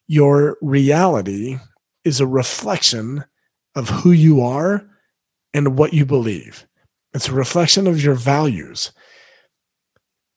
your 0.07 0.57
reality 0.61 1.57
is 2.03 2.19
a 2.19 2.27
reflection 2.27 3.23
of 3.75 3.89
who 3.89 4.11
you 4.11 4.41
are 4.41 4.85
and 5.53 5.77
what 5.77 5.93
you 5.93 6.05
believe. 6.05 6.67
It's 7.15 7.29
a 7.29 7.33
reflection 7.33 7.87
of 7.87 8.03
your 8.03 8.13
values. 8.13 8.91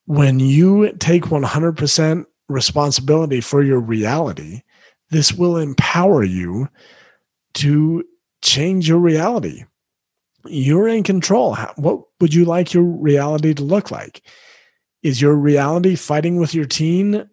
When 0.06 0.38
you 0.38 0.92
take 0.92 1.24
100% 1.24 2.24
responsibility 2.48 3.40
for 3.40 3.64
your 3.64 3.80
reality, 3.80 4.62
this 5.10 5.32
will 5.32 5.56
empower 5.56 6.22
you 6.22 6.68
to 7.54 8.04
change 8.42 8.88
your 8.88 8.98
reality. 8.98 9.64
You're 10.46 10.86
in 10.86 11.02
control. 11.02 11.56
What 11.74 12.04
would 12.20 12.32
you 12.32 12.44
like 12.44 12.72
your 12.72 12.84
reality 12.84 13.54
to 13.54 13.64
look 13.64 13.90
like? 13.90 14.22
Is 15.02 15.20
your 15.20 15.34
reality 15.34 15.96
fighting 15.96 16.36
with 16.36 16.54
your 16.54 16.64
teen 16.64 17.28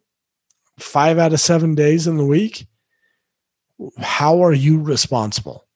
five 0.79 1.19
out 1.19 1.33
of 1.33 1.39
seven 1.39 1.75
days 1.75 2.07
in 2.07 2.17
the 2.17 2.25
week? 2.25 2.65
How 3.99 4.43
are 4.43 4.53
you 4.53 4.81
responsible? 4.81 5.67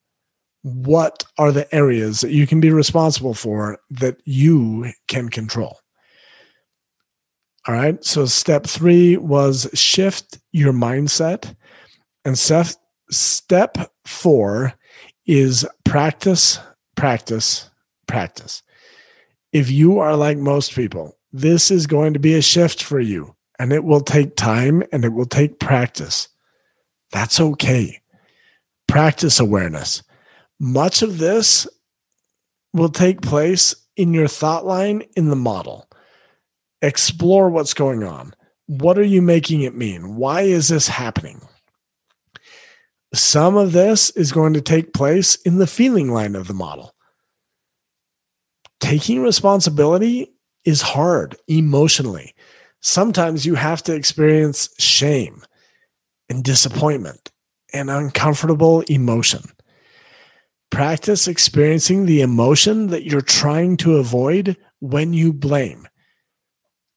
What 0.62 1.24
are 1.38 1.52
the 1.52 1.74
areas 1.74 2.22
that 2.22 2.32
you 2.32 2.45
can 2.45 2.60
be 2.60 2.69
responsible 2.69 3.34
for 3.34 3.80
that 3.91 4.17
you 4.26 4.91
can 5.08 5.30
control? 5.30 5.80
All 7.67 7.76
right. 7.76 8.04
So 8.04 8.26
step 8.26 8.65
three 8.65 9.17
was 9.17 9.69
shift 9.74 10.39
your 10.52 10.74
mindset. 10.74 11.56
And 12.26 12.38
step, 12.38 12.67
step 13.12 13.78
four 14.06 14.74
is 15.26 15.65
practice, 15.86 16.60
practice, 16.95 17.69
practice. 18.08 18.63
If 19.52 19.69
you 19.69 20.00
are 20.00 20.15
like 20.15 20.38
most 20.38 20.74
people, 20.74 21.17
this 21.32 21.72
is 21.72 21.88
going 21.88 22.13
to 22.13 22.19
be 22.19 22.34
a 22.34 22.41
shift 22.41 22.84
for 22.84 23.00
you 23.00 23.36
and 23.60 23.72
it 23.72 23.84
will 23.84 24.02
take 24.02 24.36
time 24.36 24.84
and 24.91 25.06
it 25.06 25.13
will 25.13 25.26
take 25.26 25.60
practice. 25.60 26.28
That's 27.12 27.39
okay. 27.39 28.02
Practice 28.88 29.39
awareness. 29.39 30.02
Much 30.60 31.02
of 31.02 31.17
this 31.17 31.67
will 32.74 32.89
take 32.89 33.22
place 33.22 33.76
in 33.95 34.13
your 34.13 34.28
thought 34.28 34.65
line 34.65 35.04
in 35.15 35.30
the 35.30 35.36
model 35.36 35.88
explore 36.82 37.50
what's 37.50 37.74
going 37.74 38.04
on. 38.04 38.34
What 38.67 38.98
are 38.98 39.04
you 39.04 39.22
making 39.22 39.62
it 39.62 39.76
mean? 39.76 40.15
Why 40.15 40.41
is 40.41 40.67
this 40.67 40.88
happening? 40.88 41.41
Some 43.13 43.58
of 43.58 43.72
this 43.72 44.12
is 44.12 44.32
going 44.32 44.54
to 44.54 44.62
take 44.62 44.93
place 44.93 45.36
in 45.38 45.58
the 45.58 45.67
feeling 45.67 46.12
line 46.12 46.36
of 46.36 46.48
the 46.48 46.54
model. 46.54 46.93
Taking 48.80 49.22
responsibility 49.24 50.32
is 50.63 50.82
hard 50.82 51.36
emotionally. 51.48 52.36
Sometimes 52.82 53.45
you 53.45 53.56
have 53.56 53.84
to 53.84 53.95
experience 53.95 54.69
shame 54.78 55.43
and 56.30 56.43
disappointment 56.43 57.32
and 57.74 57.89
uncomfortable 57.89 58.82
emotion. 58.82 59.41
Practice 60.69 61.27
experiencing 61.27 62.05
the 62.05 62.21
emotion 62.21 62.88
that 62.88 63.03
you're 63.03 63.21
trying 63.21 63.77
to 63.77 63.97
avoid 63.97 64.55
when 64.79 65.13
you 65.13 65.34
blame. 65.34 65.88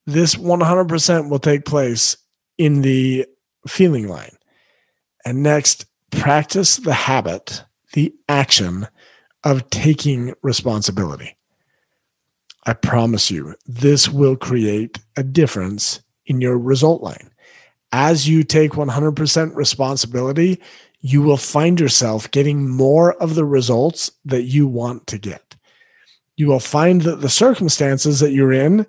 This 0.06 0.34
100% 0.34 1.30
will 1.30 1.38
take 1.38 1.64
place 1.64 2.16
in 2.58 2.82
the 2.82 3.26
feeling 3.66 4.08
line. 4.08 4.36
And 5.24 5.42
next, 5.42 5.86
practice 6.10 6.76
the 6.76 6.92
habit, 6.92 7.64
the 7.92 8.14
action 8.28 8.88
of 9.44 9.70
taking 9.70 10.34
responsibility. 10.42 11.36
I 12.64 12.74
promise 12.74 13.30
you, 13.30 13.54
this 13.66 14.08
will 14.08 14.36
create 14.36 14.98
a 15.16 15.22
difference 15.22 16.00
in 16.26 16.40
your 16.40 16.58
result 16.58 17.02
line. 17.02 17.30
As 17.90 18.28
you 18.28 18.44
take 18.44 18.72
100% 18.72 19.54
responsibility, 19.54 20.60
you 21.02 21.20
will 21.20 21.36
find 21.36 21.80
yourself 21.80 22.30
getting 22.30 22.70
more 22.70 23.14
of 23.14 23.34
the 23.34 23.44
results 23.44 24.10
that 24.24 24.44
you 24.44 24.68
want 24.68 25.06
to 25.08 25.18
get. 25.18 25.56
You 26.36 26.46
will 26.46 26.60
find 26.60 27.02
that 27.02 27.20
the 27.20 27.28
circumstances 27.28 28.20
that 28.20 28.32
you're 28.32 28.52
in, 28.52 28.86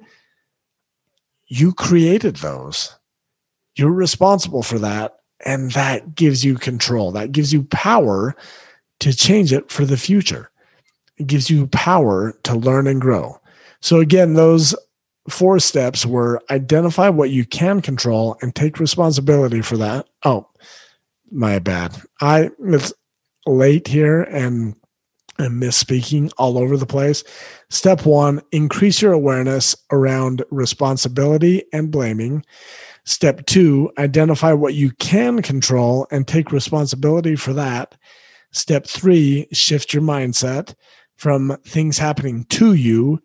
you 1.47 1.73
created 1.73 2.38
those. 2.38 2.95
You're 3.76 3.91
responsible 3.91 4.62
for 4.62 4.78
that. 4.80 5.17
And 5.45 5.71
that 5.71 6.15
gives 6.15 6.45
you 6.45 6.56
control. 6.56 7.12
That 7.12 7.32
gives 7.32 7.52
you 7.52 7.63
power 7.63 8.36
to 8.99 9.13
change 9.13 9.52
it 9.52 9.71
for 9.71 9.84
the 9.84 9.97
future. 9.97 10.52
It 11.17 11.28
gives 11.28 11.49
you 11.49 11.67
power 11.67 12.34
to 12.43 12.56
learn 12.56 12.88
and 12.88 13.02
grow. 13.02 13.41
So, 13.82 13.99
again, 13.99 14.36
those 14.36 14.73
four 15.28 15.60
steps 15.60 16.06
were 16.06 16.41
identify 16.49 17.10
what 17.10 17.32
you 17.32 17.43
can 17.45 17.82
control 17.82 18.38
and 18.41 18.56
take 18.56 18.80
responsibility 18.80 19.62
for 19.62 19.78
that. 19.78 20.08
Oh, 20.23 20.47
my 21.34 21.60
bad. 21.60 21.96
I 22.22 22.50
it's 22.60 22.93
late 23.46 23.88
here 23.88 24.22
and 24.24 24.76
I'm 25.39 25.60
misspeaking 25.60 26.32
all 26.38 26.58
over 26.58 26.78
the 26.78 26.86
place. 26.86 27.24
Step 27.69 28.06
one, 28.06 28.41
increase 28.52 29.02
your 29.02 29.13
awareness 29.13 29.76
around 29.91 30.43
responsibility 30.52 31.63
and 31.74 31.91
blaming. 31.91 32.46
Step 33.06 33.46
two, 33.48 33.91
identify 33.98 34.54
what 34.54 34.76
you 34.76 34.91
can 35.00 35.41
control 35.41 36.08
and 36.12 36.28
take 36.28 36.52
responsibility 36.52 37.36
for 37.36 37.52
that. 37.54 37.96
Step 38.52 38.86
three, 38.86 39.48
shift 39.52 39.93
your 39.93 40.04
mindset 40.04 40.76
from 41.17 41.58
things 41.65 41.98
happening 41.98 42.46
to 42.50 42.76
you 42.76 43.19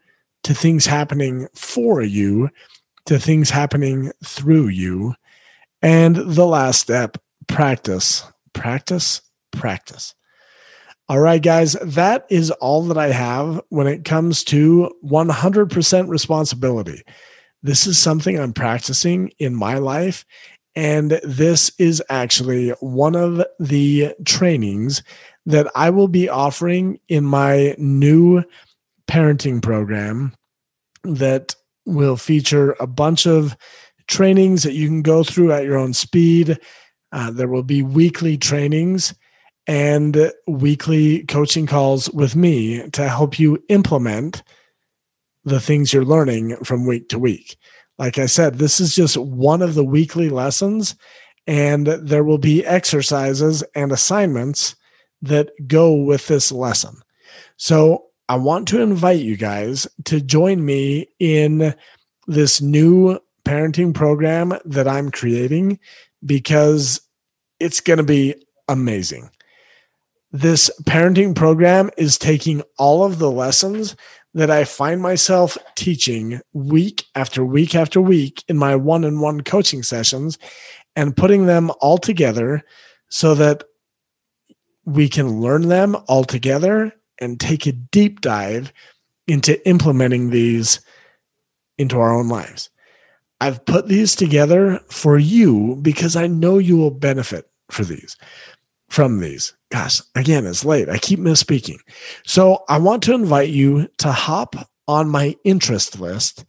to 0.44 0.54
things 0.54 0.86
happening 0.86 1.46
for 1.54 2.00
you 2.00 2.48
to 3.04 3.18
things 3.18 3.50
happening 3.50 4.12
through 4.24 4.68
you. 4.68 5.14
And 5.82 6.16
the 6.16 6.46
last 6.46 6.80
step, 6.80 7.18
practice, 7.48 8.24
practice, 8.52 9.20
practice. 9.50 10.14
All 11.08 11.20
right, 11.20 11.42
guys, 11.42 11.72
that 11.82 12.26
is 12.28 12.50
all 12.50 12.82
that 12.84 12.98
I 12.98 13.08
have 13.08 13.62
when 13.70 13.86
it 13.86 14.04
comes 14.04 14.44
to 14.44 14.94
100% 15.04 16.08
responsibility. 16.08 17.02
This 17.62 17.86
is 17.86 17.98
something 17.98 18.38
I'm 18.38 18.52
practicing 18.52 19.32
in 19.38 19.54
my 19.54 19.78
life. 19.78 20.24
And 20.76 21.18
this 21.24 21.72
is 21.78 22.02
actually 22.08 22.70
one 22.80 23.16
of 23.16 23.42
the 23.58 24.14
trainings 24.24 25.02
that 25.46 25.66
I 25.74 25.90
will 25.90 26.08
be 26.08 26.28
offering 26.28 27.00
in 27.08 27.24
my 27.24 27.74
new 27.78 28.44
parenting 29.08 29.62
program 29.62 30.34
that 31.04 31.56
will 31.86 32.16
feature 32.16 32.76
a 32.78 32.86
bunch 32.86 33.26
of 33.26 33.56
trainings 34.06 34.62
that 34.62 34.74
you 34.74 34.86
can 34.86 35.02
go 35.02 35.24
through 35.24 35.52
at 35.52 35.64
your 35.64 35.78
own 35.78 35.94
speed. 35.94 36.58
Uh, 37.12 37.30
there 37.30 37.48
will 37.48 37.62
be 37.62 37.82
weekly 37.82 38.36
trainings 38.36 39.14
and 39.66 40.32
weekly 40.46 41.24
coaching 41.24 41.66
calls 41.66 42.10
with 42.10 42.34
me 42.34 42.88
to 42.90 43.08
help 43.08 43.38
you 43.38 43.62
implement 43.68 44.42
the 45.44 45.60
things 45.60 45.92
you're 45.92 46.04
learning 46.04 46.56
from 46.64 46.86
week 46.86 47.08
to 47.08 47.18
week. 47.18 47.56
Like 47.98 48.18
I 48.18 48.26
said, 48.26 48.54
this 48.54 48.80
is 48.80 48.94
just 48.94 49.16
one 49.16 49.60
of 49.60 49.74
the 49.74 49.84
weekly 49.84 50.28
lessons, 50.28 50.94
and 51.46 51.86
there 51.86 52.24
will 52.24 52.38
be 52.38 52.64
exercises 52.64 53.62
and 53.74 53.90
assignments 53.90 54.76
that 55.22 55.50
go 55.66 55.92
with 55.92 56.28
this 56.28 56.52
lesson. 56.52 56.96
So 57.56 58.06
I 58.28 58.36
want 58.36 58.68
to 58.68 58.80
invite 58.80 59.20
you 59.20 59.36
guys 59.36 59.86
to 60.04 60.20
join 60.20 60.64
me 60.64 61.08
in 61.18 61.74
this 62.26 62.60
new 62.60 63.18
parenting 63.44 63.94
program 63.94 64.52
that 64.64 64.86
I'm 64.86 65.10
creating 65.10 65.80
because 66.24 67.00
it's 67.60 67.80
going 67.80 67.98
to 67.98 68.02
be 68.02 68.34
amazing. 68.68 69.30
This 70.30 70.70
parenting 70.82 71.34
program 71.34 71.90
is 71.96 72.18
taking 72.18 72.62
all 72.76 73.04
of 73.04 73.18
the 73.18 73.30
lessons 73.30 73.96
that 74.34 74.50
I 74.50 74.64
find 74.64 75.00
myself 75.00 75.56
teaching 75.74 76.40
week 76.52 77.06
after 77.14 77.44
week 77.44 77.74
after 77.74 78.00
week 78.00 78.44
in 78.46 78.58
my 78.58 78.76
one 78.76 79.04
on 79.04 79.20
one 79.20 79.40
coaching 79.40 79.82
sessions 79.82 80.38
and 80.94 81.16
putting 81.16 81.46
them 81.46 81.70
all 81.80 81.96
together 81.96 82.62
so 83.08 83.34
that 83.36 83.64
we 84.84 85.08
can 85.08 85.40
learn 85.40 85.68
them 85.68 85.96
all 86.08 86.24
together 86.24 86.92
and 87.20 87.40
take 87.40 87.66
a 87.66 87.72
deep 87.72 88.20
dive 88.20 88.72
into 89.26 89.66
implementing 89.68 90.30
these 90.30 90.80
into 91.78 91.98
our 91.98 92.14
own 92.14 92.28
lives. 92.28 92.70
I've 93.40 93.64
put 93.64 93.88
these 93.88 94.14
together 94.14 94.80
for 94.88 95.18
you 95.18 95.78
because 95.80 96.16
I 96.16 96.26
know 96.26 96.58
you 96.58 96.76
will 96.76 96.90
benefit 96.90 97.48
for 97.70 97.84
these 97.84 98.16
from 98.88 99.20
these. 99.20 99.54
Gosh, 99.70 100.00
again, 100.14 100.46
it's 100.46 100.64
late. 100.64 100.88
I 100.88 100.98
keep 100.98 101.20
misspeaking. 101.20 101.78
So 102.24 102.64
I 102.68 102.78
want 102.78 103.02
to 103.04 103.14
invite 103.14 103.50
you 103.50 103.88
to 103.98 104.12
hop 104.12 104.56
on 104.86 105.08
my 105.08 105.36
interest 105.44 106.00
list. 106.00 106.44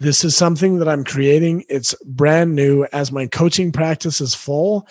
This 0.00 0.24
is 0.24 0.36
something 0.36 0.78
that 0.78 0.88
I'm 0.88 1.04
creating. 1.04 1.64
It's 1.68 1.94
brand 2.04 2.54
new 2.54 2.86
as 2.92 3.12
my 3.12 3.26
coaching 3.26 3.72
practice 3.72 4.20
is 4.20 4.34
full. 4.34 4.86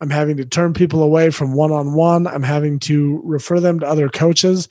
I'm 0.00 0.10
having 0.10 0.36
to 0.36 0.44
turn 0.44 0.74
people 0.74 1.02
away 1.02 1.30
from 1.30 1.54
one 1.54 1.72
on 1.72 1.94
one. 1.94 2.26
I'm 2.26 2.42
having 2.42 2.78
to 2.80 3.20
refer 3.24 3.58
them 3.60 3.80
to 3.80 3.86
other 3.86 4.08
coaches. 4.08 4.68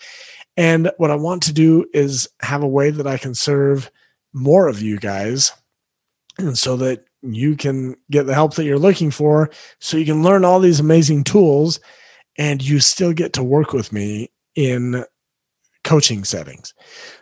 And 0.56 0.92
what 0.98 1.12
I 1.12 1.16
want 1.16 1.44
to 1.44 1.54
do 1.54 1.86
is 1.94 2.28
have 2.42 2.64
a 2.64 2.68
way 2.68 2.90
that 2.92 3.08
I 3.08 3.18
can 3.18 3.36
serve 3.36 3.92
more 4.34 4.68
of 4.68 4.82
you 4.82 4.98
guys. 4.98 5.52
And 6.38 6.58
so 6.58 6.76
that 6.78 7.06
you 7.22 7.56
can 7.56 7.96
get 8.12 8.26
the 8.26 8.34
help 8.34 8.56
that 8.56 8.66
you're 8.66 8.78
looking 8.78 9.12
for, 9.12 9.50
so 9.80 9.98
you 9.98 10.06
can 10.06 10.24
learn 10.24 10.46
all 10.46 10.60
these 10.60 10.80
amazing 10.80 11.24
tools 11.24 11.80
and 12.38 12.62
you 12.62 12.80
still 12.80 13.14
get 13.14 13.34
to 13.34 13.44
work 13.44 13.74
with 13.74 13.92
me 13.92 14.30
in 14.56 15.04
coaching 15.84 16.24
settings. 16.24 16.74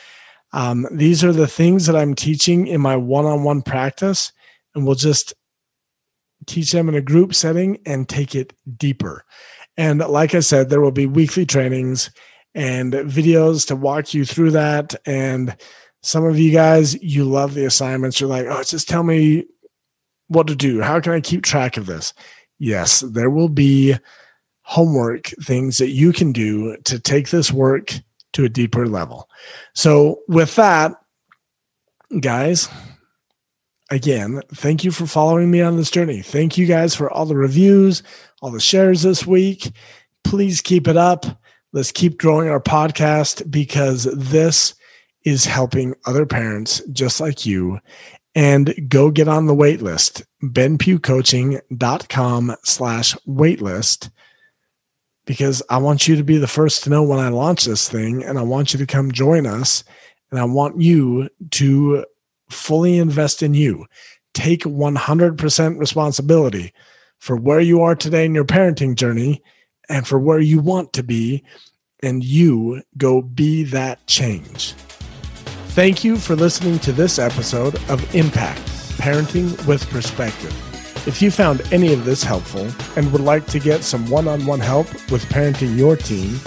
Um, 0.53 0.87
these 0.91 1.23
are 1.23 1.33
the 1.33 1.47
things 1.47 1.85
that 1.85 1.95
I'm 1.95 2.15
teaching 2.15 2.67
in 2.67 2.81
my 2.81 2.95
one 2.95 3.25
on 3.25 3.43
one 3.43 3.61
practice 3.61 4.31
and 4.73 4.85
we'll 4.85 4.95
just 4.95 5.33
teach 6.45 6.71
them 6.71 6.87
in 6.87 6.95
a 6.95 7.01
group 7.01 7.33
setting 7.33 7.79
and 7.85 8.07
take 8.07 8.35
it 8.35 8.53
deeper. 8.77 9.25
And 9.75 9.99
like 9.99 10.33
I 10.33 10.39
said, 10.39 10.69
there 10.69 10.81
will 10.81 10.91
be 10.91 11.05
weekly 11.05 11.45
trainings 11.45 12.09
and 12.55 12.93
videos 12.93 13.67
to 13.67 13.75
walk 13.75 14.13
you 14.13 14.25
through 14.25 14.51
that. 14.51 14.95
And 15.05 15.55
some 16.01 16.25
of 16.25 16.39
you 16.39 16.51
guys, 16.51 17.01
you 17.03 17.25
love 17.25 17.53
the 17.53 17.65
assignments. 17.65 18.19
You're 18.19 18.29
like, 18.29 18.47
oh, 18.47 18.63
just 18.63 18.87
tell 18.87 19.03
me 19.03 19.45
what 20.27 20.47
to 20.47 20.55
do. 20.55 20.81
How 20.81 20.99
can 20.99 21.13
I 21.13 21.21
keep 21.21 21.43
track 21.43 21.77
of 21.77 21.85
this? 21.85 22.13
Yes, 22.59 23.01
there 23.01 23.29
will 23.29 23.49
be 23.49 23.95
homework 24.61 25.27
things 25.43 25.77
that 25.77 25.89
you 25.89 26.11
can 26.11 26.31
do 26.31 26.75
to 26.83 26.99
take 26.99 27.29
this 27.29 27.51
work 27.51 27.93
to 28.33 28.43
a 28.43 28.49
deeper 28.49 28.87
level. 28.87 29.29
So, 29.73 30.21
with 30.27 30.55
that, 30.55 30.93
guys, 32.19 32.67
again, 33.89 34.41
thank 34.53 34.83
you 34.83 34.91
for 34.91 35.07
following 35.07 35.49
me 35.49 35.61
on 35.61 35.77
this 35.77 35.91
journey. 35.91 36.21
Thank 36.21 36.57
you 36.57 36.65
guys 36.65 36.95
for 36.95 37.09
all 37.11 37.25
the 37.25 37.35
reviews, 37.35 38.03
all 38.41 38.51
the 38.51 38.59
shares 38.59 39.03
this 39.03 39.25
week. 39.25 39.71
Please 40.23 40.61
keep 40.61 40.87
it 40.87 40.97
up. 40.97 41.25
Let's 41.73 41.91
keep 41.91 42.17
growing 42.17 42.49
our 42.49 42.61
podcast 42.61 43.49
because 43.49 44.03
this 44.03 44.75
is 45.23 45.45
helping 45.45 45.93
other 46.05 46.25
parents 46.25 46.81
just 46.91 47.19
like 47.19 47.45
you. 47.45 47.79
And 48.37 48.87
go 48.87 49.09
get 49.09 49.27
on 49.27 49.47
the 49.47 49.55
wait 49.55 49.81
list, 49.81 50.21
benpughcoaching.com 50.43 52.55
slash 52.63 53.15
waitlist 53.27 54.11
because 55.25 55.63
I 55.71 55.77
want 55.77 56.07
you 56.07 56.15
to 56.17 56.23
be 56.23 56.37
the 56.37 56.47
first 56.47 56.83
to 56.83 56.91
know 56.91 57.01
when 57.01 57.17
I 57.17 57.29
launch 57.29 57.65
this 57.65 57.89
thing 57.89 58.23
and 58.23 58.37
I 58.37 58.43
want 58.43 58.73
you 58.73 58.79
to 58.79 58.85
come 58.85 59.11
join 59.11 59.47
us 59.47 59.83
and 60.29 60.39
I 60.39 60.45
want 60.45 60.79
you 60.79 61.29
to 61.49 62.05
fully 62.51 62.99
invest 62.99 63.41
in 63.41 63.55
you. 63.55 63.87
Take 64.35 64.61
100% 64.61 65.79
responsibility 65.79 66.73
for 67.17 67.35
where 67.35 67.59
you 67.59 67.81
are 67.81 67.95
today 67.95 68.25
in 68.25 68.35
your 68.35 68.45
parenting 68.45 68.93
journey 68.93 69.41
and 69.89 70.07
for 70.07 70.19
where 70.19 70.39
you 70.39 70.59
want 70.59 70.93
to 70.93 71.01
be 71.01 71.43
and 72.03 72.23
you 72.23 72.83
go 72.97 73.23
be 73.23 73.63
that 73.63 74.05
change. 74.05 74.75
Thank 75.77 76.03
you 76.03 76.17
for 76.17 76.35
listening 76.35 76.79
to 76.79 76.91
this 76.91 77.19
episode 77.19 77.75
of 77.87 78.15
Impact 78.15 78.59
Parenting 78.97 79.63
with 79.67 79.87
Perspective. 79.91 80.51
If 81.07 81.21
you 81.21 81.29
found 81.29 81.61
any 81.71 81.93
of 81.93 82.03
this 82.03 82.23
helpful 82.23 82.67
and 82.95 83.11
would 83.11 83.21
like 83.21 83.45
to 83.45 83.59
get 83.59 83.83
some 83.83 84.09
one 84.09 84.27
on 84.27 84.47
one 84.47 84.59
help 84.59 84.91
with 85.11 85.23
parenting 85.25 85.77
your 85.77 85.95
team, 85.95 86.39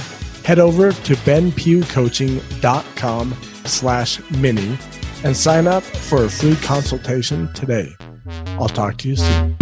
head 0.45 0.59
over 0.59 0.91
to 0.91 1.15
benpughcoaching.com 1.15 3.37
slash 3.67 4.31
mini 4.33 4.77
and 5.23 5.37
sign 5.37 5.69
up 5.69 5.85
for 5.85 6.25
a 6.25 6.29
free 6.29 6.57
consultation 6.57 7.53
today. 7.53 7.95
I'll 8.59 8.67
talk 8.67 8.97
to 8.97 9.11
you 9.11 9.15
soon. 9.15 9.57